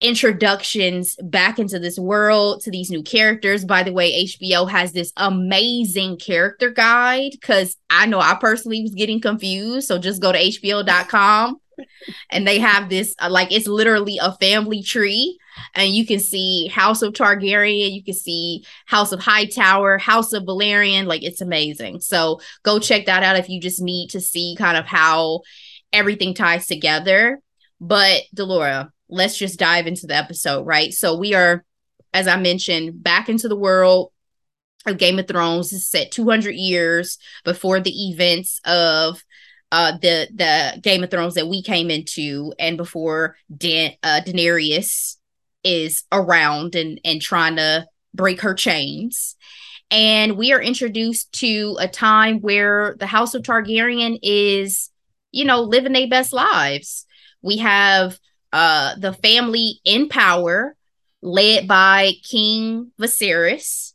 [0.00, 3.64] introductions back into this world to these new characters.
[3.64, 8.94] By the way, HBO has this amazing character guide because I know I personally was
[8.94, 9.88] getting confused.
[9.88, 11.60] So just go to HBO.com
[12.30, 15.38] and they have this uh, like it's literally a family tree
[15.74, 20.44] and you can see House of Targaryen, you can see House of Hightower, House of
[20.44, 21.06] Velaryon.
[21.06, 22.00] Like it's amazing.
[22.00, 25.42] So go check that out if you just need to see kind of how
[25.92, 27.40] everything ties together.
[27.80, 30.92] But Delora, let's just dive into the episode, right?
[30.92, 31.64] So we are,
[32.12, 34.12] as I mentioned, back into the world
[34.86, 35.72] of Game of Thrones.
[35.72, 39.22] is set 200 years before the events of
[39.70, 45.17] uh the the Game of Thrones that we came into and before Dan uh Daenerys
[45.64, 49.36] is around and and trying to break her chains.
[49.90, 54.90] And we are introduced to a time where the House of Targaryen is,
[55.32, 57.06] you know, living their best lives.
[57.42, 58.18] We have
[58.52, 60.74] uh the family in power
[61.20, 63.94] led by King Viserys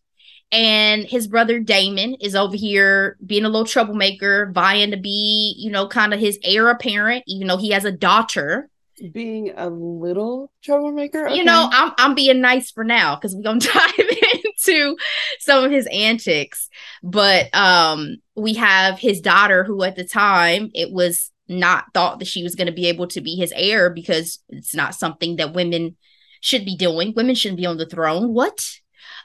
[0.54, 5.71] and his brother Daemon is over here being a little troublemaker, vying to be, you
[5.71, 8.69] know, kind of his heir apparent, even though he has a daughter
[9.12, 11.27] being a little troublemaker.
[11.27, 11.38] Okay.
[11.38, 14.97] You know, I'm I'm being nice for now because we're gonna dive into
[15.39, 16.69] some of his antics.
[17.01, 22.27] But um we have his daughter who at the time it was not thought that
[22.27, 25.97] she was gonna be able to be his heir because it's not something that women
[26.41, 27.13] should be doing.
[27.15, 28.34] Women shouldn't be on the throne.
[28.34, 28.65] What?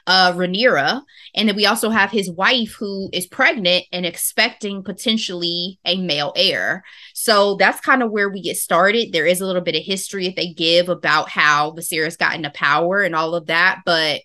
[0.09, 1.03] Uh, Rhaenyra.
[1.35, 6.33] And then we also have his wife who is pregnant and expecting potentially a male
[6.35, 6.83] heir.
[7.13, 9.13] So that's kind of where we get started.
[9.13, 12.49] There is a little bit of history that they give about how Viserys got into
[12.49, 13.81] power and all of that.
[13.85, 14.21] But,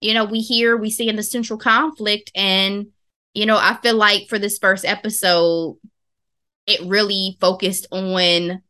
[0.00, 2.30] you know, we hear, we see in the central conflict.
[2.36, 2.86] And,
[3.34, 5.76] you know, I feel like for this first episode,
[6.68, 8.62] it really focused on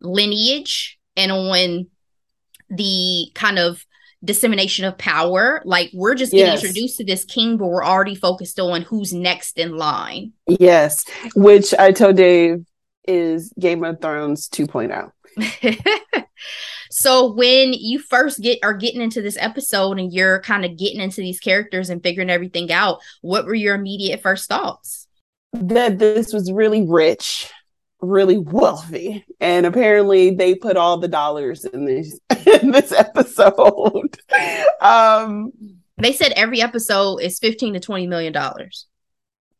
[0.00, 1.88] lineage and on
[2.70, 3.84] the kind of
[4.24, 5.62] dissemination of power.
[5.64, 6.62] Like we're just getting Yes.
[6.62, 10.32] introduced to this king, but we're already focused on who's next in line.
[10.46, 11.04] Yes,
[11.34, 12.64] which I told Dave
[13.06, 14.56] is Game of Thrones oh.
[14.56, 15.12] 2.0.
[16.90, 21.00] so when you first get are getting into this episode and you're kind of getting
[21.00, 25.06] into these characters and figuring everything out, what were your immediate first thoughts?
[25.52, 27.50] That this was really rich,
[28.00, 32.18] really wealthy, and apparently they put all the dollars in this
[32.62, 34.16] in this episode.
[34.80, 35.52] um,
[35.98, 38.86] They said every episode is 15 to 20 million dollars.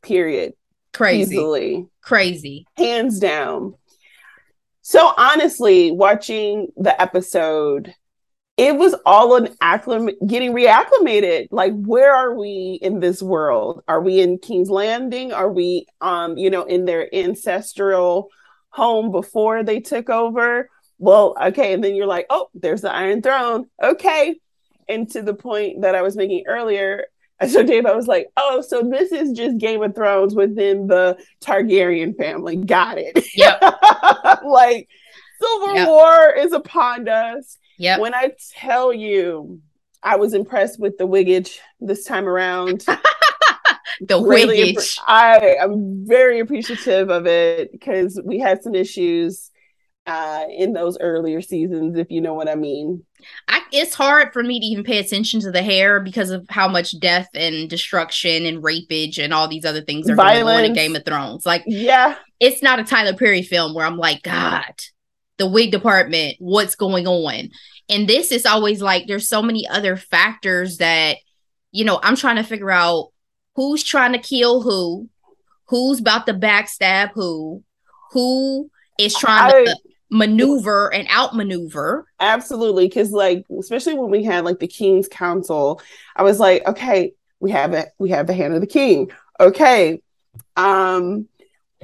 [0.02, 0.52] period.
[0.92, 1.34] Crazy.
[1.34, 1.86] Easily.
[2.00, 2.66] Crazy.
[2.76, 3.74] hands down.
[4.82, 7.94] So honestly, watching the episode,
[8.56, 11.48] it was all an acclim getting reacclimated.
[11.50, 13.82] Like, where are we in this world?
[13.86, 15.32] Are we in King's Landing?
[15.32, 18.30] Are we um, you know, in their ancestral
[18.70, 20.70] home before they took over?
[20.98, 23.66] Well, okay, and then you're like, oh, there's the Iron Throne.
[23.82, 24.36] Okay.
[24.88, 27.04] And to the point that I was making earlier,
[27.40, 30.86] I showed Dave, I was like, oh, so this is just Game of Thrones within
[30.86, 32.56] the Targaryen family.
[32.56, 33.26] Got it.
[33.34, 33.60] Yep.
[34.46, 34.88] like
[35.42, 35.88] Civil Yep.
[35.88, 37.58] War is upon us.
[37.78, 38.00] Yep.
[38.00, 39.60] When I tell you,
[40.02, 42.84] I was impressed with the wiggage this time around.
[44.00, 44.98] the Really wiggage.
[45.06, 49.50] I am very appreciative of it because we had some issues
[50.06, 53.04] uh, in those earlier seasons, if you know what I mean.
[53.48, 56.68] I, it's hard for me to even pay attention to the hair because of how
[56.68, 60.74] much death and destruction and rapage and all these other things are going on in
[60.74, 61.44] Game of Thrones.
[61.44, 64.74] Like Yeah, it's not a Tyler Perry film where I'm like, God,
[65.38, 67.50] the wig department, what's going on?
[67.88, 71.16] And this is always like there's so many other factors that,
[71.72, 73.10] you know, I'm trying to figure out
[73.54, 75.08] who's trying to kill who,
[75.68, 77.62] who's about to backstab who,
[78.12, 79.76] who is trying I- to
[80.10, 82.06] maneuver and outmaneuver.
[82.20, 82.86] absolutely.
[82.88, 85.80] Because like, especially when we had like the King's Council,
[86.14, 87.88] I was like, okay, we have it.
[87.98, 89.10] We have the hand of the king.
[89.38, 90.00] Okay.
[90.56, 91.28] Um,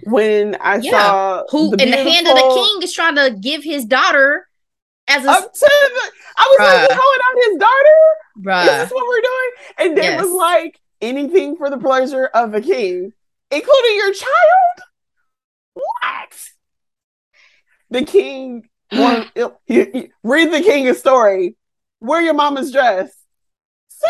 [0.04, 0.90] when I Yeah.
[0.90, 4.46] saw Who the in the hand of the king is trying to give his daughter
[5.08, 6.82] as a up to the, I was like, Bruh.
[6.82, 7.98] you calling out his daughter?
[8.36, 8.82] Is bruh.
[8.82, 9.50] this what we're doing?
[9.78, 10.22] And then Yes.
[10.24, 13.12] was like, anything for the pleasure of the king,
[13.50, 14.80] including your child?
[15.74, 16.48] What?
[17.90, 21.56] The king, one, you- you- read the king a story.
[22.00, 23.12] Wear your mama's dress.
[23.88, 24.06] Sir?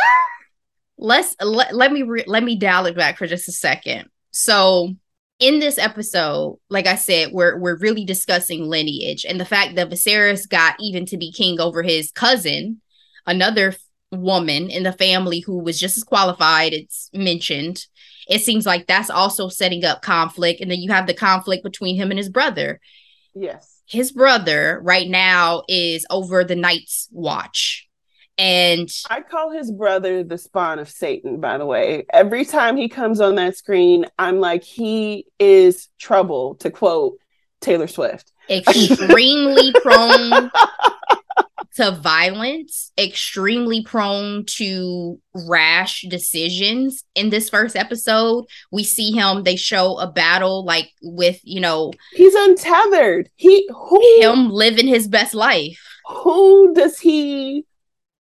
[0.99, 4.95] let's let, let me re- let me dial it back for just a second so
[5.39, 9.91] in this episode like i said we're we're really discussing lineage and the fact that
[9.91, 12.81] Viserys got even to be king over his cousin
[13.27, 13.79] another f-
[14.13, 17.87] woman in the family who was just as qualified it's mentioned.
[18.29, 21.97] It seems like that's also setting up conflict and then you have the conflict between
[21.97, 22.79] him and his brother.
[23.35, 23.81] Yes.
[23.87, 27.89] his brother right now is over the night's watch
[28.43, 32.07] and I call his brother the spawn of Satan, by the way.
[32.13, 37.19] Every time he comes on that screen, I'm like, he is trouble, to quote
[37.61, 38.33] Taylor Swift.
[38.51, 40.51] extremely prone
[41.77, 47.05] to violence, extremely prone to rash decisions.
[47.15, 51.93] In this first episode, we see him, they show a battle like with, you know,
[52.11, 53.31] He's untethered.
[53.37, 55.79] He who him living his best life.
[56.09, 57.67] who does he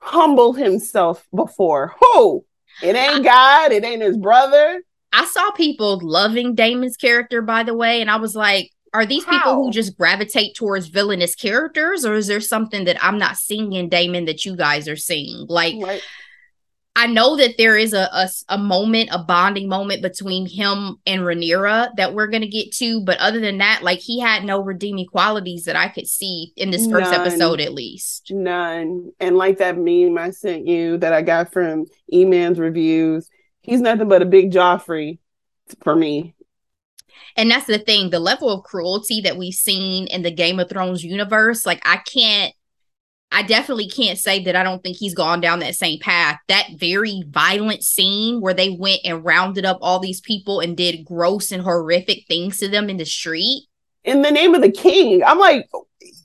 [0.00, 1.94] humble himself before?
[2.00, 2.44] Who?
[2.82, 4.82] It ain't God, it ain't his brother.
[5.12, 9.24] I saw people loving Daemon's character, by the way, and I was like, are these
[9.24, 13.72] people who just gravitate towards villainous characters, or is there something that I'm not seeing
[13.72, 15.46] in Damon that you guys are seeing?
[15.48, 16.02] Like, Like,
[16.98, 21.94] I know that there is a a moment, a bonding moment between him and Rhaenyra
[21.96, 25.64] that we're gonna get to, but other than that, like he had no redeeming qualities
[25.66, 27.20] that I could see in this first None.
[27.20, 28.32] episode, at least.
[28.32, 29.12] none.
[29.20, 33.30] And like that meme I sent you that I got from E-Man's reviews,
[33.62, 35.18] he's nothing but a big Joffrey
[35.84, 36.34] for me.
[37.36, 40.68] And that's the thing, the level of cruelty that we've seen in the Game of
[40.68, 42.52] Thrones universe, like I can't.
[43.30, 46.38] I definitely can't say that I don't think he's gone down that same path.
[46.48, 51.04] That very violent scene where they went and rounded up all these people and did
[51.04, 53.64] gross and horrific things to them in the street.
[54.04, 55.68] In the name of the king, I'm like,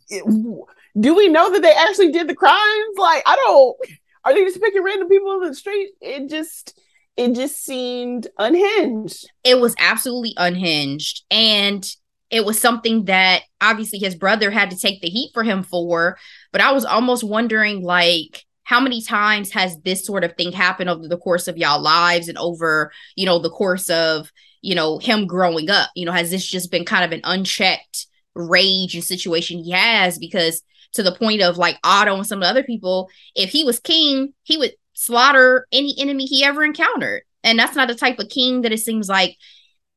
[0.10, 2.98] do we know that they actually did the crimes?
[2.98, 3.78] Like, I don't.
[4.24, 5.90] Are they just picking random people in the street?
[6.00, 6.80] It just,
[7.18, 9.30] it just seemed unhinged.
[9.44, 11.86] it was absolutely unhinged and
[12.34, 16.18] it was something that obviously his brother had to take the heat for him for
[16.54, 20.90] but i was almost wondering like how many times has this sort of thing happened
[20.90, 24.32] over the course of y'all lives and over you know the course of
[24.64, 25.92] you know him growing up?
[25.96, 30.18] You know has this just been kind of an unchecked rage and situation he has?
[30.18, 33.64] Because to the point of like Otto and some of the other people, if he
[33.64, 37.24] was king, he would slaughter any enemy he ever encountered.
[37.44, 39.36] And that's not the type of king that it seems like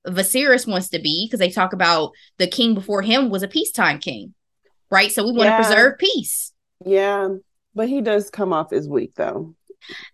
[0.07, 3.99] Viserys wants to be because they talk about the king before him was a peacetime
[3.99, 4.35] king,
[4.91, 5.11] right?
[5.11, 5.57] So we want yeah.
[5.59, 6.53] to preserve peace.
[6.85, 7.29] Yeah,
[7.75, 9.55] but he does come off as weak though.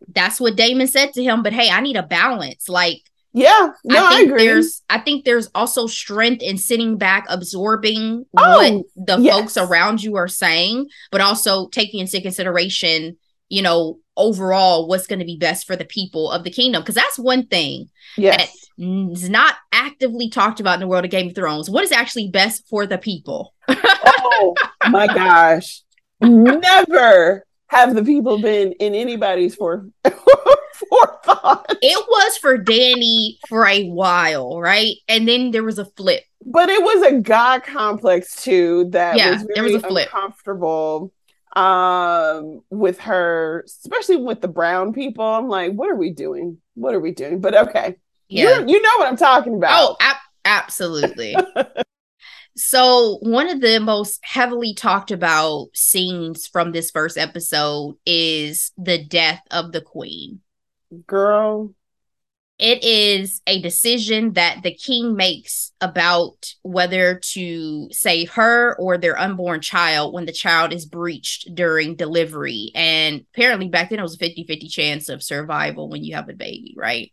[0.08, 1.42] That's what Daemon said to him.
[1.42, 2.68] But hey, I need a balance.
[2.68, 3.00] Like,
[3.32, 4.46] yeah, no, I, I agree.
[4.46, 9.34] There's, I think there's also strength in sitting back, absorbing oh, what the yes.
[9.34, 13.16] folks around you are saying, but also taking into consideration,
[13.48, 16.82] you know, overall what's going to be best for the people of the kingdom.
[16.82, 18.61] Because that's one thing yes.
[18.78, 21.70] Is not actively talked about in the world of Game of Thrones.
[21.70, 23.54] What is actually best for the people?
[23.68, 24.54] oh
[24.88, 25.82] my gosh.
[26.20, 31.66] Never have the people been in anybody's for forethought.
[31.80, 34.96] It was for Danny for a while, right?
[35.08, 36.22] And then there was a flip.
[36.44, 40.08] But it was a god complex too that yeah, was there was a flip.
[40.12, 41.12] uncomfortable
[41.54, 45.24] um with her, especially with the brown people.
[45.24, 46.58] I'm like, what are we doing?
[46.74, 47.40] What are we doing?
[47.40, 47.96] But okay.
[48.33, 48.59] Yeah.
[48.59, 49.70] You're, you know what I'm talking about.
[49.72, 51.37] Oh, ab- absolutely.
[52.55, 59.03] So, one of the most heavily talked about scenes from this first episode is the
[59.03, 60.41] death of the queen.
[61.07, 61.74] Girl.
[62.59, 69.18] It is a decision that the king makes about whether to save her or their
[69.18, 72.70] unborn child when the child is breached during delivery.
[72.74, 76.28] And apparently, back then, it was a 50 50 chance of survival when you have
[76.28, 77.11] a baby, right?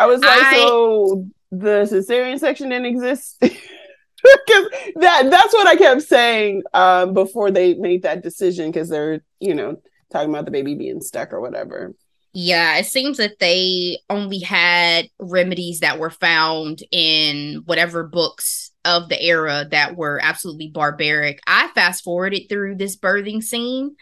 [0.00, 3.36] I was like, I, so the cesarean section didn't exist.
[3.40, 9.20] because that that's what I kept saying um, before they made that decision because they're
[9.40, 9.76] you know
[10.10, 11.94] talking about the baby being stuck or whatever.
[12.32, 19.10] Yeah, it seems that they only had remedies that were found in whatever books of
[19.10, 21.40] the era that were absolutely barbaric.
[21.46, 23.96] I fast forwarded through this birthing scene.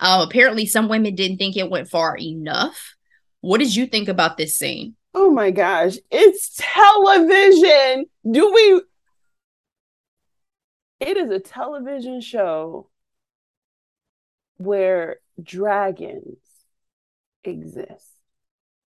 [0.00, 2.94] Uh, apparently, some women didn't think it went far enough.
[3.40, 4.94] What did you think about this scene?
[5.14, 8.06] Oh my gosh, it's television.
[8.30, 8.82] Do we
[11.00, 12.88] it is a television show
[14.56, 16.38] where dragons
[17.44, 18.06] exist.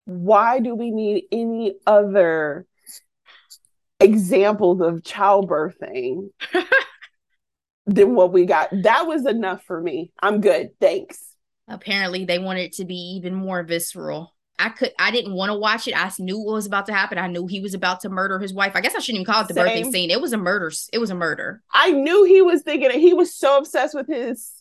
[0.04, 2.66] Why do we need any other
[3.98, 6.28] examples of childbirthing
[7.86, 8.68] than what we got?
[8.82, 10.12] That was enough for me.
[10.20, 10.72] I'm good.
[10.80, 11.24] Thanks.
[11.68, 14.33] Apparently, they wanted it to be even more visceral.
[14.58, 15.96] I could I didn't want to watch it.
[15.96, 17.18] I knew what was about to happen.
[17.18, 18.72] I knew he was about to murder his wife.
[18.74, 19.64] I guess I shouldn't even call it the Same.
[19.64, 20.10] birthday scene.
[20.10, 20.70] It was a murder.
[20.92, 21.62] It was a murder.
[21.72, 23.00] I knew he was thinking it.
[23.00, 24.52] He was so obsessed with his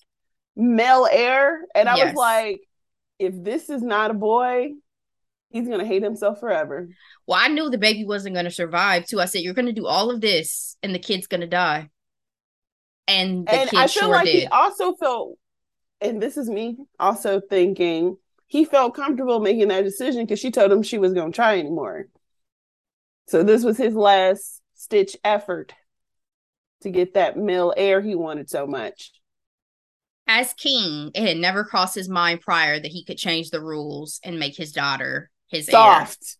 [0.55, 1.61] male heir.
[1.75, 2.07] And I yes.
[2.07, 2.61] was like,
[3.19, 4.71] if this is not a boy,
[5.49, 6.89] he's gonna hate himself forever.
[7.27, 9.21] Well, I knew the baby wasn't gonna survive too.
[9.21, 11.89] I said, You're gonna do all of this and the kid's gonna die.
[13.07, 14.35] And the and kid I feel sure like did.
[14.35, 15.37] he also felt,
[16.01, 18.17] and this is me also thinking
[18.53, 21.57] he felt comfortable making that decision because she told him she was going to try
[21.57, 22.05] anymore.
[23.27, 25.73] So this was his last stitch effort
[26.81, 29.11] to get that male heir he wanted so much.
[30.27, 34.19] As king, it had never crossed his mind prior that he could change the rules
[34.23, 36.37] and make his daughter his soft, heir.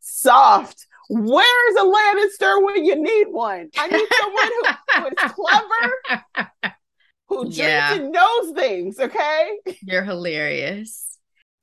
[0.00, 0.88] soft.
[1.08, 3.70] Where's a Lannister when you need one?
[3.78, 6.54] I need someone who, who is clever,
[7.28, 7.98] who yeah.
[7.98, 8.98] knows things.
[8.98, 11.11] Okay, you're hilarious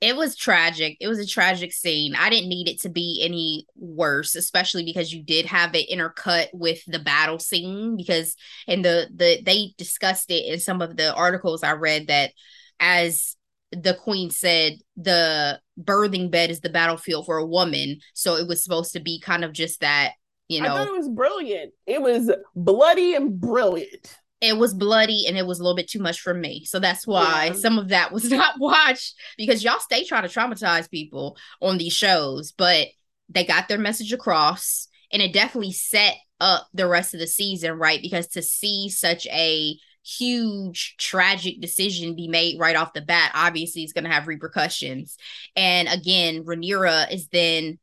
[0.00, 0.96] it was tragic.
[1.00, 2.14] It was a tragic scene.
[2.14, 6.48] I didn't need it to be any worse, especially because you did have it intercut
[6.54, 7.96] with the battle scene.
[7.96, 8.34] Because
[8.66, 12.32] in the the they discussed it in some of the articles I read that
[12.78, 13.36] as
[13.72, 18.00] the queen said the birthing bed is the battlefield for a woman.
[18.14, 20.12] So it was supposed to be kind of just that,
[20.48, 20.74] you know.
[20.74, 21.72] I thought it was brilliant.
[21.86, 25.98] It was bloody and brilliant it was bloody and it was a little bit too
[25.98, 26.64] much for me.
[26.64, 27.52] So that's why yeah.
[27.52, 31.92] some of that was not watched because y'all stay trying to traumatize people on these
[31.92, 32.88] shows, but
[33.28, 37.72] they got their message across and it definitely set up the rest of the season,
[37.72, 38.00] right?
[38.00, 43.84] Because to see such a huge tragic decision be made right off the bat obviously
[43.84, 45.18] is going to have repercussions
[45.56, 47.78] and again Rhaenyra is then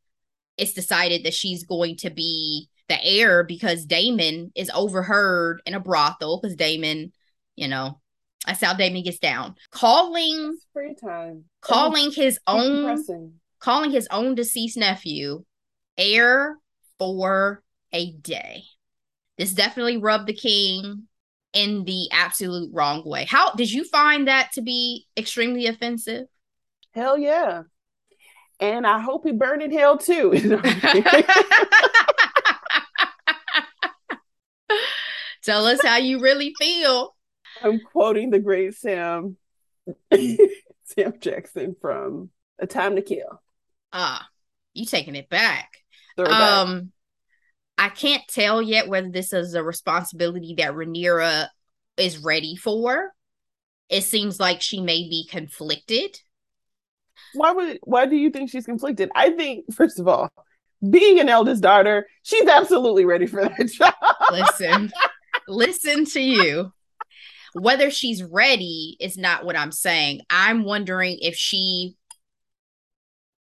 [0.58, 5.80] it's decided that she's going to be the heir because Daemon is overheard in a
[5.80, 7.12] brothel because Daemon,
[7.56, 8.00] you know,
[8.46, 9.56] that's how Daemon gets down.
[9.72, 11.46] Calling free time.
[11.62, 13.34] Calling his own depressing.
[13.60, 15.44] calling his own deceased nephew
[15.98, 16.58] heir
[16.98, 18.64] for a day.
[19.38, 21.08] This definitely rubbed the king
[21.54, 23.26] in the absolute wrong way.
[23.26, 26.28] How did you find that to be extremely offensive?
[26.94, 27.64] Hell yeah.
[28.60, 30.32] And I hope he burned in hell too.
[35.48, 37.16] Tell us how you really feel.
[37.64, 39.38] I'm quoting the great Sam
[40.14, 42.30] Sam Jackson from
[42.60, 43.42] A Time to Kill.
[43.94, 44.28] Ah,
[44.74, 45.72] you taking it back.
[46.18, 46.34] Throwback.
[46.42, 46.92] Um
[47.78, 51.48] I can't tell yet whether this is a responsibility that Rhaenyra
[51.96, 53.12] is ready for.
[53.88, 56.20] It seems like she may be conflicted.
[57.34, 59.10] why would why do you think she's conflicted?
[59.16, 60.30] I think first of all,
[60.90, 63.94] being an eldest daughter, she's absolutely ready for that job.
[64.30, 64.92] Listen,
[65.48, 66.74] listen to you.
[67.54, 70.22] Whether she's ready is not what I'm saying.
[70.30, 71.96] I'm wondering if she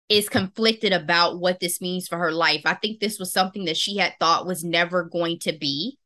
[0.10, 2.62] is conflicted about what this means for her life.
[2.66, 5.98] I think this was something that she had thought was never going to be.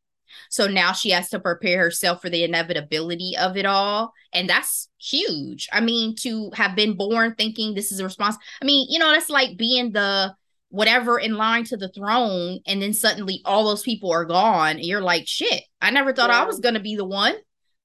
[0.49, 4.13] So now she has to prepare herself for the inevitability of it all.
[4.31, 5.67] And that's huge.
[5.73, 8.37] I mean, to have been born thinking this is a response.
[8.61, 10.33] I mean, you know, that's like being the
[10.69, 14.77] whatever in line to the throne, and then suddenly all those people are gone.
[14.77, 17.35] And you're like, shit, I never thought I was going to be the one.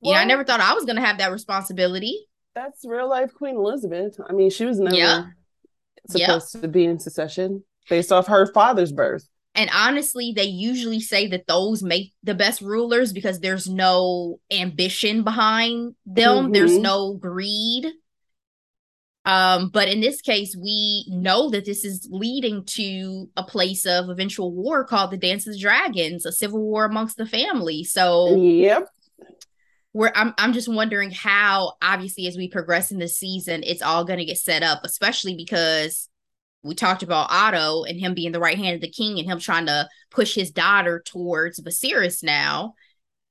[0.01, 2.27] yeah, I never thought I was going to have that responsibility.
[2.55, 4.17] That's real life Queen Elizabeth.
[4.29, 5.25] I mean, she was never Yeah.
[6.09, 9.29] supposed to be in succession based off her father's birth.
[9.55, 15.23] And honestly, they usually say that those make the best rulers because there's no ambition
[15.25, 16.53] behind them.
[16.53, 16.81] There's Mhm.
[16.81, 17.87] no greed.
[19.25, 24.09] Um, but in this case, we know that this is leading to a place of
[24.09, 27.85] eventual war called the Dance of the Dragons, a civil war amongst the family.
[27.85, 28.89] So Yep.
[29.93, 34.05] we're I'm I'm just wondering how obviously as we progress in the season, it's all
[34.05, 36.09] gonna get set up, especially because
[36.65, 39.39] we talked about Otto and him being the right hand of the king and him
[39.39, 42.75] trying to push his daughter towards Viserys now.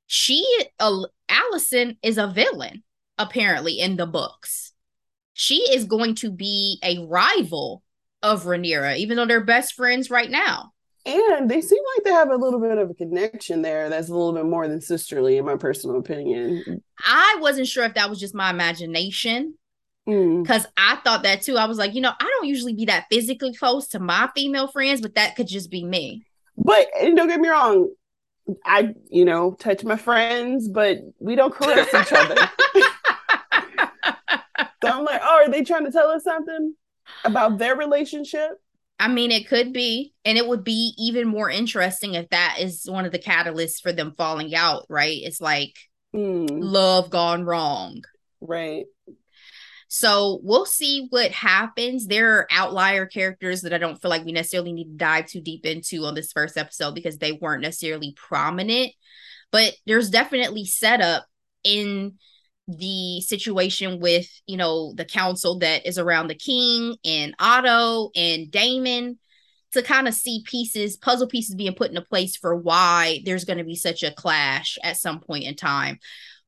[0.08, 0.46] She
[0.80, 2.84] uh, Alicent is a villain,
[3.18, 4.74] apparently, in the books.
[5.42, 7.82] She is going to be a rival
[8.22, 10.72] of Rhaenyra, even though they're best friends right now.
[11.04, 14.14] And they seem like they have a little bit of a connection there that's a
[14.14, 16.84] little bit more than sisterly, in my personal opinion.
[17.04, 19.56] I wasn't sure if that was just my imagination,
[20.08, 20.48] Mm.
[20.48, 21.58] Cause I thought that too.
[21.58, 24.68] I was like, you know, I don't usually be that physically close to my female
[24.68, 26.26] friends, but that could just be me.
[26.58, 27.92] But and don't get me wrong,
[28.66, 32.36] I you know touch my friends, but we don't caress each other.
[34.84, 36.76] So I'm like, oh, are they trying to tell us something
[37.24, 38.60] about their relationship?
[39.00, 42.86] I mean, it could be, and it would be even more interesting if that is
[42.90, 45.18] one of the catalysts for them falling out, right?
[45.24, 45.76] It's like
[46.14, 48.04] Mm, love gone wrong.
[48.42, 48.86] right.
[49.88, 52.08] So we'll see what happens.
[52.08, 55.42] There are outlier characters that I don't feel like we necessarily need to dive too
[55.42, 58.94] deep into on this first episode because they weren't necessarily prominent.
[59.52, 61.26] But there's definitely setup
[61.64, 62.16] in
[62.68, 68.50] the situation with, you know, the council that is around the king and Otto and
[68.52, 69.18] Daemon
[69.74, 73.58] to kind of see pieces, puzzle pieces being put into place for why there's going
[73.60, 76.00] to be such a clash at some point in time.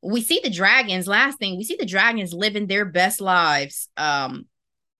[0.01, 4.45] We see the dragons last thing we see the dragons living their best lives um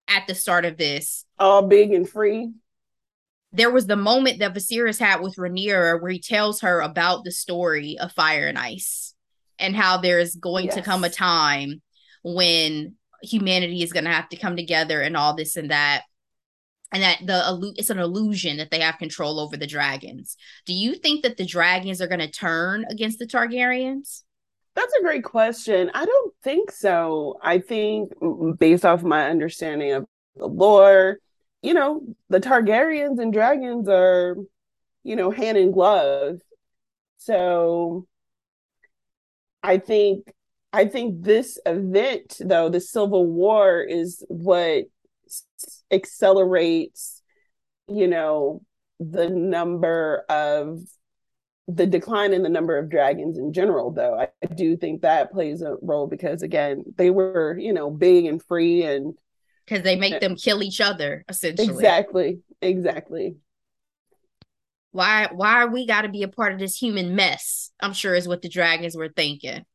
[0.08, 1.26] at the start of this.
[1.40, 2.52] All big and free.
[3.52, 7.32] there was the moment that Viserys had with Rhaenyra where he tells her about the
[7.32, 9.03] story of fire and ice
[9.60, 11.82] and how there's going to come a time
[12.24, 16.04] when humanity is going to have to come together and all this and that
[16.92, 20.36] and that the it's an illusion that they have control over the dragons
[20.66, 24.24] do you think that the dragons are going to turn against the Targaryens
[24.76, 25.92] That's a great question.
[25.94, 27.38] I don't think so.
[27.44, 28.12] I think,
[28.58, 31.20] based off my understanding of the lore,
[31.62, 34.36] you know, the Targaryens and dragons are,
[35.04, 36.40] you know, hand in glove.
[37.18, 38.08] So
[39.64, 40.34] I think
[40.72, 44.86] I think this event, though, the Civil War, is what
[45.28, 47.22] s- accelerates,
[47.88, 48.62] you know,
[49.00, 50.82] the number of
[51.68, 54.20] the decline in the number of dragons in general, though.
[54.20, 58.26] I, I do think that plays a role because, again, they were, you know, big
[58.26, 59.16] and free and
[59.66, 63.36] because they make them kill each other essentially exactly, exactly.
[64.94, 68.28] Why why we got to be a part of this human mess i'm sure is
[68.28, 69.66] what the dragons were thinking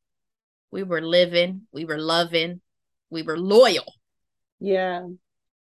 [0.71, 2.61] we were living we were loving
[3.11, 3.93] we were loyal
[4.61, 5.07] Yeah.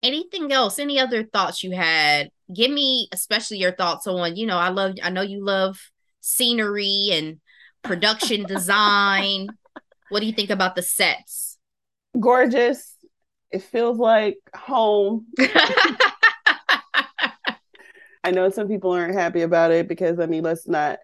[0.04, 4.58] anything else any other thoughts you had give me especially your thoughts on you know
[4.58, 5.80] i love i know you love
[6.22, 7.40] scenery and
[7.82, 9.48] production design
[10.10, 11.58] what do you think about the sets
[12.18, 12.96] Gorgeous.
[13.52, 15.28] It feels like home.
[18.26, 20.98] I know some people aren't happy about it because, I mean, let's not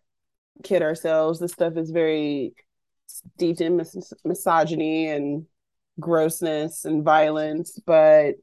[0.63, 1.39] kid ourselves.
[1.39, 2.55] This stuff is very
[3.05, 5.45] steeped in mis- misogyny and
[5.99, 7.79] grossness and violence.
[7.85, 8.37] But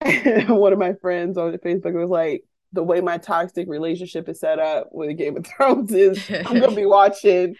[0.48, 4.58] one of my friends on Facebook was like, the way my toxic relationship is set
[4.58, 7.56] up with Game of Thrones is I'm gonna be watching,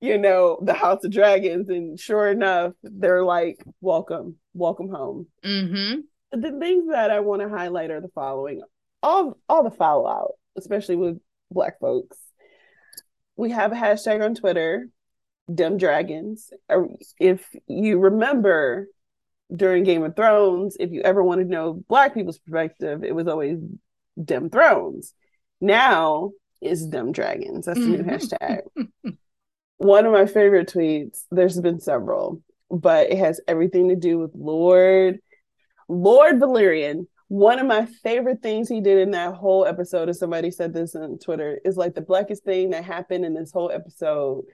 [0.00, 6.00] you know, the House of Dragons, and sure enough, they're like, "Welcome, welcome home." Mm-hmm.
[6.34, 8.62] The things that I want to highlight are the following:
[9.02, 11.18] all all the fallout, especially with
[11.50, 12.18] Black folks.
[13.36, 14.88] We have a hashtag on Twitter,
[15.52, 16.50] Dem Dragons."
[17.20, 18.88] If you remember,
[19.54, 23.28] during Game of Thrones, if you ever wanted to know Black people's perspective, it was
[23.28, 23.58] always
[24.22, 25.14] Dem Thrones.
[25.60, 27.66] Now is Dem Dragons.
[27.66, 28.10] That's the new mm-hmm.
[28.10, 29.16] hashtag.
[29.76, 34.32] One of my favorite tweets, there's been several, but it has everything to do with
[34.34, 35.18] Lord
[35.88, 40.50] Lord Velaryon, One of my favorite things he did in that whole episode, and somebody
[40.50, 44.44] said this on Twitter, is like the blackest thing that happened in this whole episode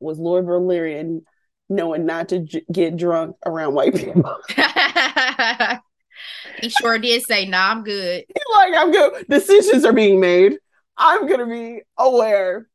[0.00, 1.22] was Lord Velaryon
[1.68, 4.36] knowing not to j- get drunk around white people.
[6.60, 10.58] he sure did say, "Nah, I'm good." He's like, "I'm good." Decisions are being made.
[10.96, 12.66] I'm gonna be aware.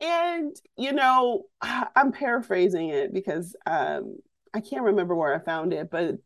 [0.00, 4.16] And you know, I'm paraphrasing it because um,
[4.52, 6.16] I can't remember where I found it, but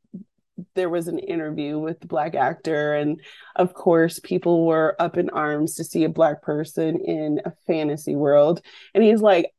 [0.74, 3.20] there was an interview with the black actor and
[3.56, 8.14] of course people were up in arms to see a black person in a fantasy
[8.14, 8.62] world
[8.94, 9.50] and he's like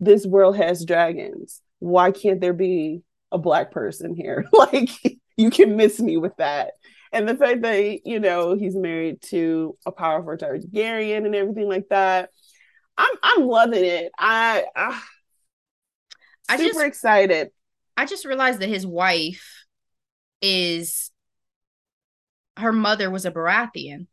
[0.00, 1.60] this world has dragons.
[1.78, 4.46] Why can't there be a black person here?
[4.52, 4.90] like
[5.36, 6.72] you can miss me with that.
[7.12, 11.88] And the fact that you know he's married to a powerful Targaryen and everything like
[11.90, 12.30] that,
[12.96, 14.12] I'm I'm loving it.
[14.18, 15.04] I, ah,
[16.48, 17.50] I I super just, excited.
[18.00, 19.66] I just realized that his wife
[20.40, 21.10] is
[22.56, 24.06] her mother was a Baratheon.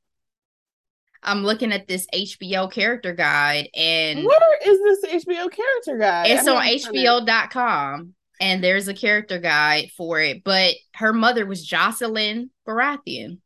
[1.23, 6.31] I'm looking at this HBO character guide and where is this HBO character guide?
[6.31, 10.43] It's on HBO.com and there's a character guide for it.
[10.43, 13.39] But her mother was Jocelyn Baratheon.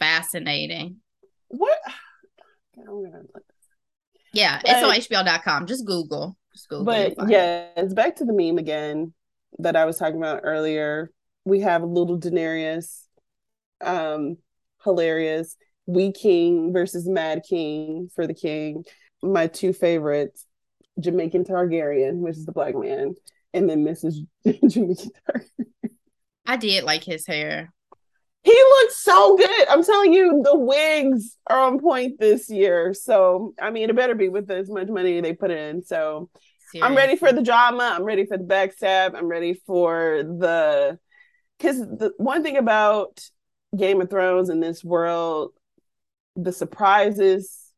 [0.00, 0.96] Fascinating.
[1.48, 1.78] What?
[4.32, 5.64] Yeah, but, it's on HBO.com.
[5.64, 6.36] Just Google.
[6.52, 6.84] Just Google.
[6.84, 9.14] But yeah, it's back to the meme again
[9.58, 11.10] that I was talking about earlier.
[11.44, 13.02] We have little Daenerys,
[13.80, 14.36] um,
[14.82, 18.84] hilarious Wee King versus Mad King for the King.
[19.22, 20.46] My two favorites,
[21.00, 23.14] Jamaican Targaryen, which is the black man,
[23.54, 24.14] and then Mrs.
[24.44, 25.90] Jamaican Targaryen.
[26.46, 27.72] I did like his hair.
[28.42, 29.68] He looks so good.
[29.68, 32.94] I'm telling you, the wigs are on point this year.
[32.94, 35.82] So, I mean, it better be with as much money they put in.
[35.82, 36.30] So,
[36.76, 36.82] Seriously.
[36.82, 37.94] I'm ready for the drama.
[37.96, 39.14] I'm ready for the backstab.
[39.14, 40.98] I'm ready for the.
[41.58, 43.20] Because the one thing about
[43.76, 45.52] Game of Thrones in this world
[46.36, 47.72] the surprises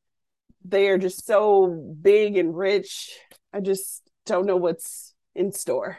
[0.65, 1.69] they are just so
[2.03, 3.17] big and rich
[3.55, 5.97] i just don't know what's in store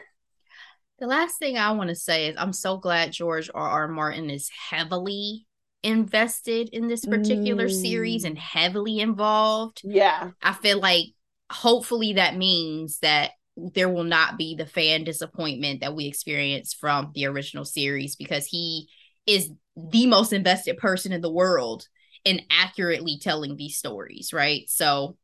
[0.98, 4.28] the last thing i want to say is i'm so glad george r r martin
[4.28, 5.46] is heavily
[5.82, 7.82] invested in this particular mm.
[7.82, 11.06] series and heavily involved yeah i feel like
[11.50, 17.10] hopefully that means that there will not be the fan disappointment that we experienced from
[17.14, 18.88] the original series because he
[19.26, 21.86] is the most invested person in the world
[22.24, 24.68] in accurately telling these stories, right?
[24.68, 25.16] So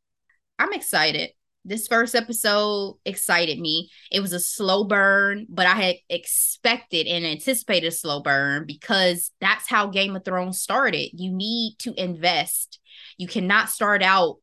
[0.59, 1.31] I'm excited.
[1.63, 3.89] This first episode excited me.
[4.11, 9.31] It was a slow burn, but I had expected and anticipated a slow burn because
[9.41, 11.09] that's how Game of Thrones started.
[11.13, 12.79] You need to invest.
[13.17, 14.37] You cannot start out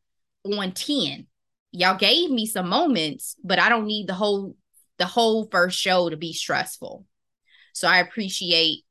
[0.45, 1.27] on 10.
[1.77, 4.55] Y'all gave me some moments, but I don't need the whole
[4.99, 7.05] the whole first show to be stressful.
[7.73, 8.85] So I appreciate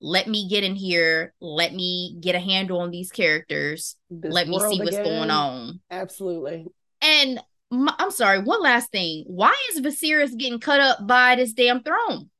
[0.00, 4.48] let me get in here let me get a handle on these characters this let
[4.48, 5.04] me see what's again.
[5.04, 5.80] going on.
[5.90, 6.64] Absolutely.
[7.02, 7.38] And
[7.70, 9.24] my, i'm sorry one last thing.
[9.26, 12.30] Why is Viserys getting cut up by this damn throne?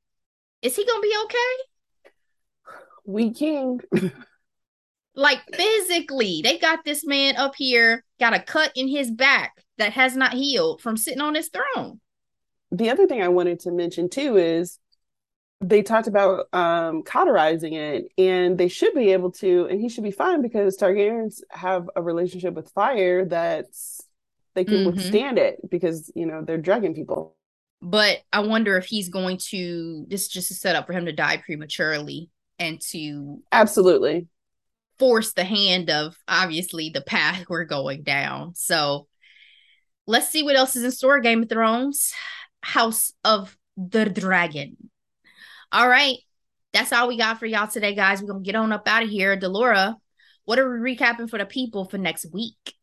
[0.63, 2.81] Is he gonna be okay?
[3.05, 3.81] We king.
[5.13, 9.93] Like physically they got this man up here got a cut in his back that
[9.93, 11.99] has not healed from sitting on his throne
[12.71, 14.79] the other thing i wanted to mention too is
[15.61, 20.03] they talked about um, cauterizing it, and they should be able to, and he should
[20.03, 24.01] be fine because Targaryens have a relationship with fire that's
[24.55, 24.95] they can mm-hmm.
[24.95, 27.35] withstand it because you know they're dragon people.
[27.81, 30.05] But I wonder if he's going to.
[30.07, 34.27] This is just a setup for him to die prematurely and to absolutely
[34.97, 38.53] force the hand of obviously the path we're going down.
[38.55, 39.07] So
[40.11, 41.19] let's see what else is in store.
[41.21, 42.13] Game of Thrones,
[42.61, 44.75] House of the Dragon.
[45.71, 46.17] All right.
[46.73, 48.21] That's all we got for y'all today, guys.
[48.21, 49.37] We're going to get on up out of here.
[49.37, 49.95] Delora,
[50.45, 52.75] what are we recapping for the people for next week?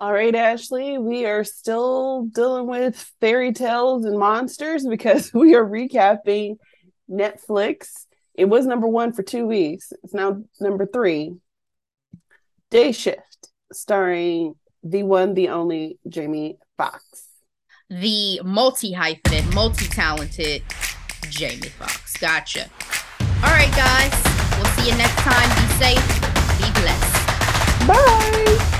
[0.00, 5.64] All right, Ashley, we are still dealing with fairy tales and monsters because we are
[5.64, 6.56] recapping
[7.08, 9.92] Netflix It was number one for two weeks.
[10.02, 11.36] It's now number three.
[12.70, 17.04] Day Shift, starring the one, the only Jamie Foxx.
[17.88, 20.62] The multi hyphenate, multi talented
[21.28, 22.16] Jamie Foxx.
[22.16, 22.68] Gotcha.
[23.44, 24.12] All right, guys.
[24.56, 25.48] We'll see you next time.
[25.48, 26.20] Be safe.
[26.58, 27.86] Be blessed.
[27.86, 28.71] Bye.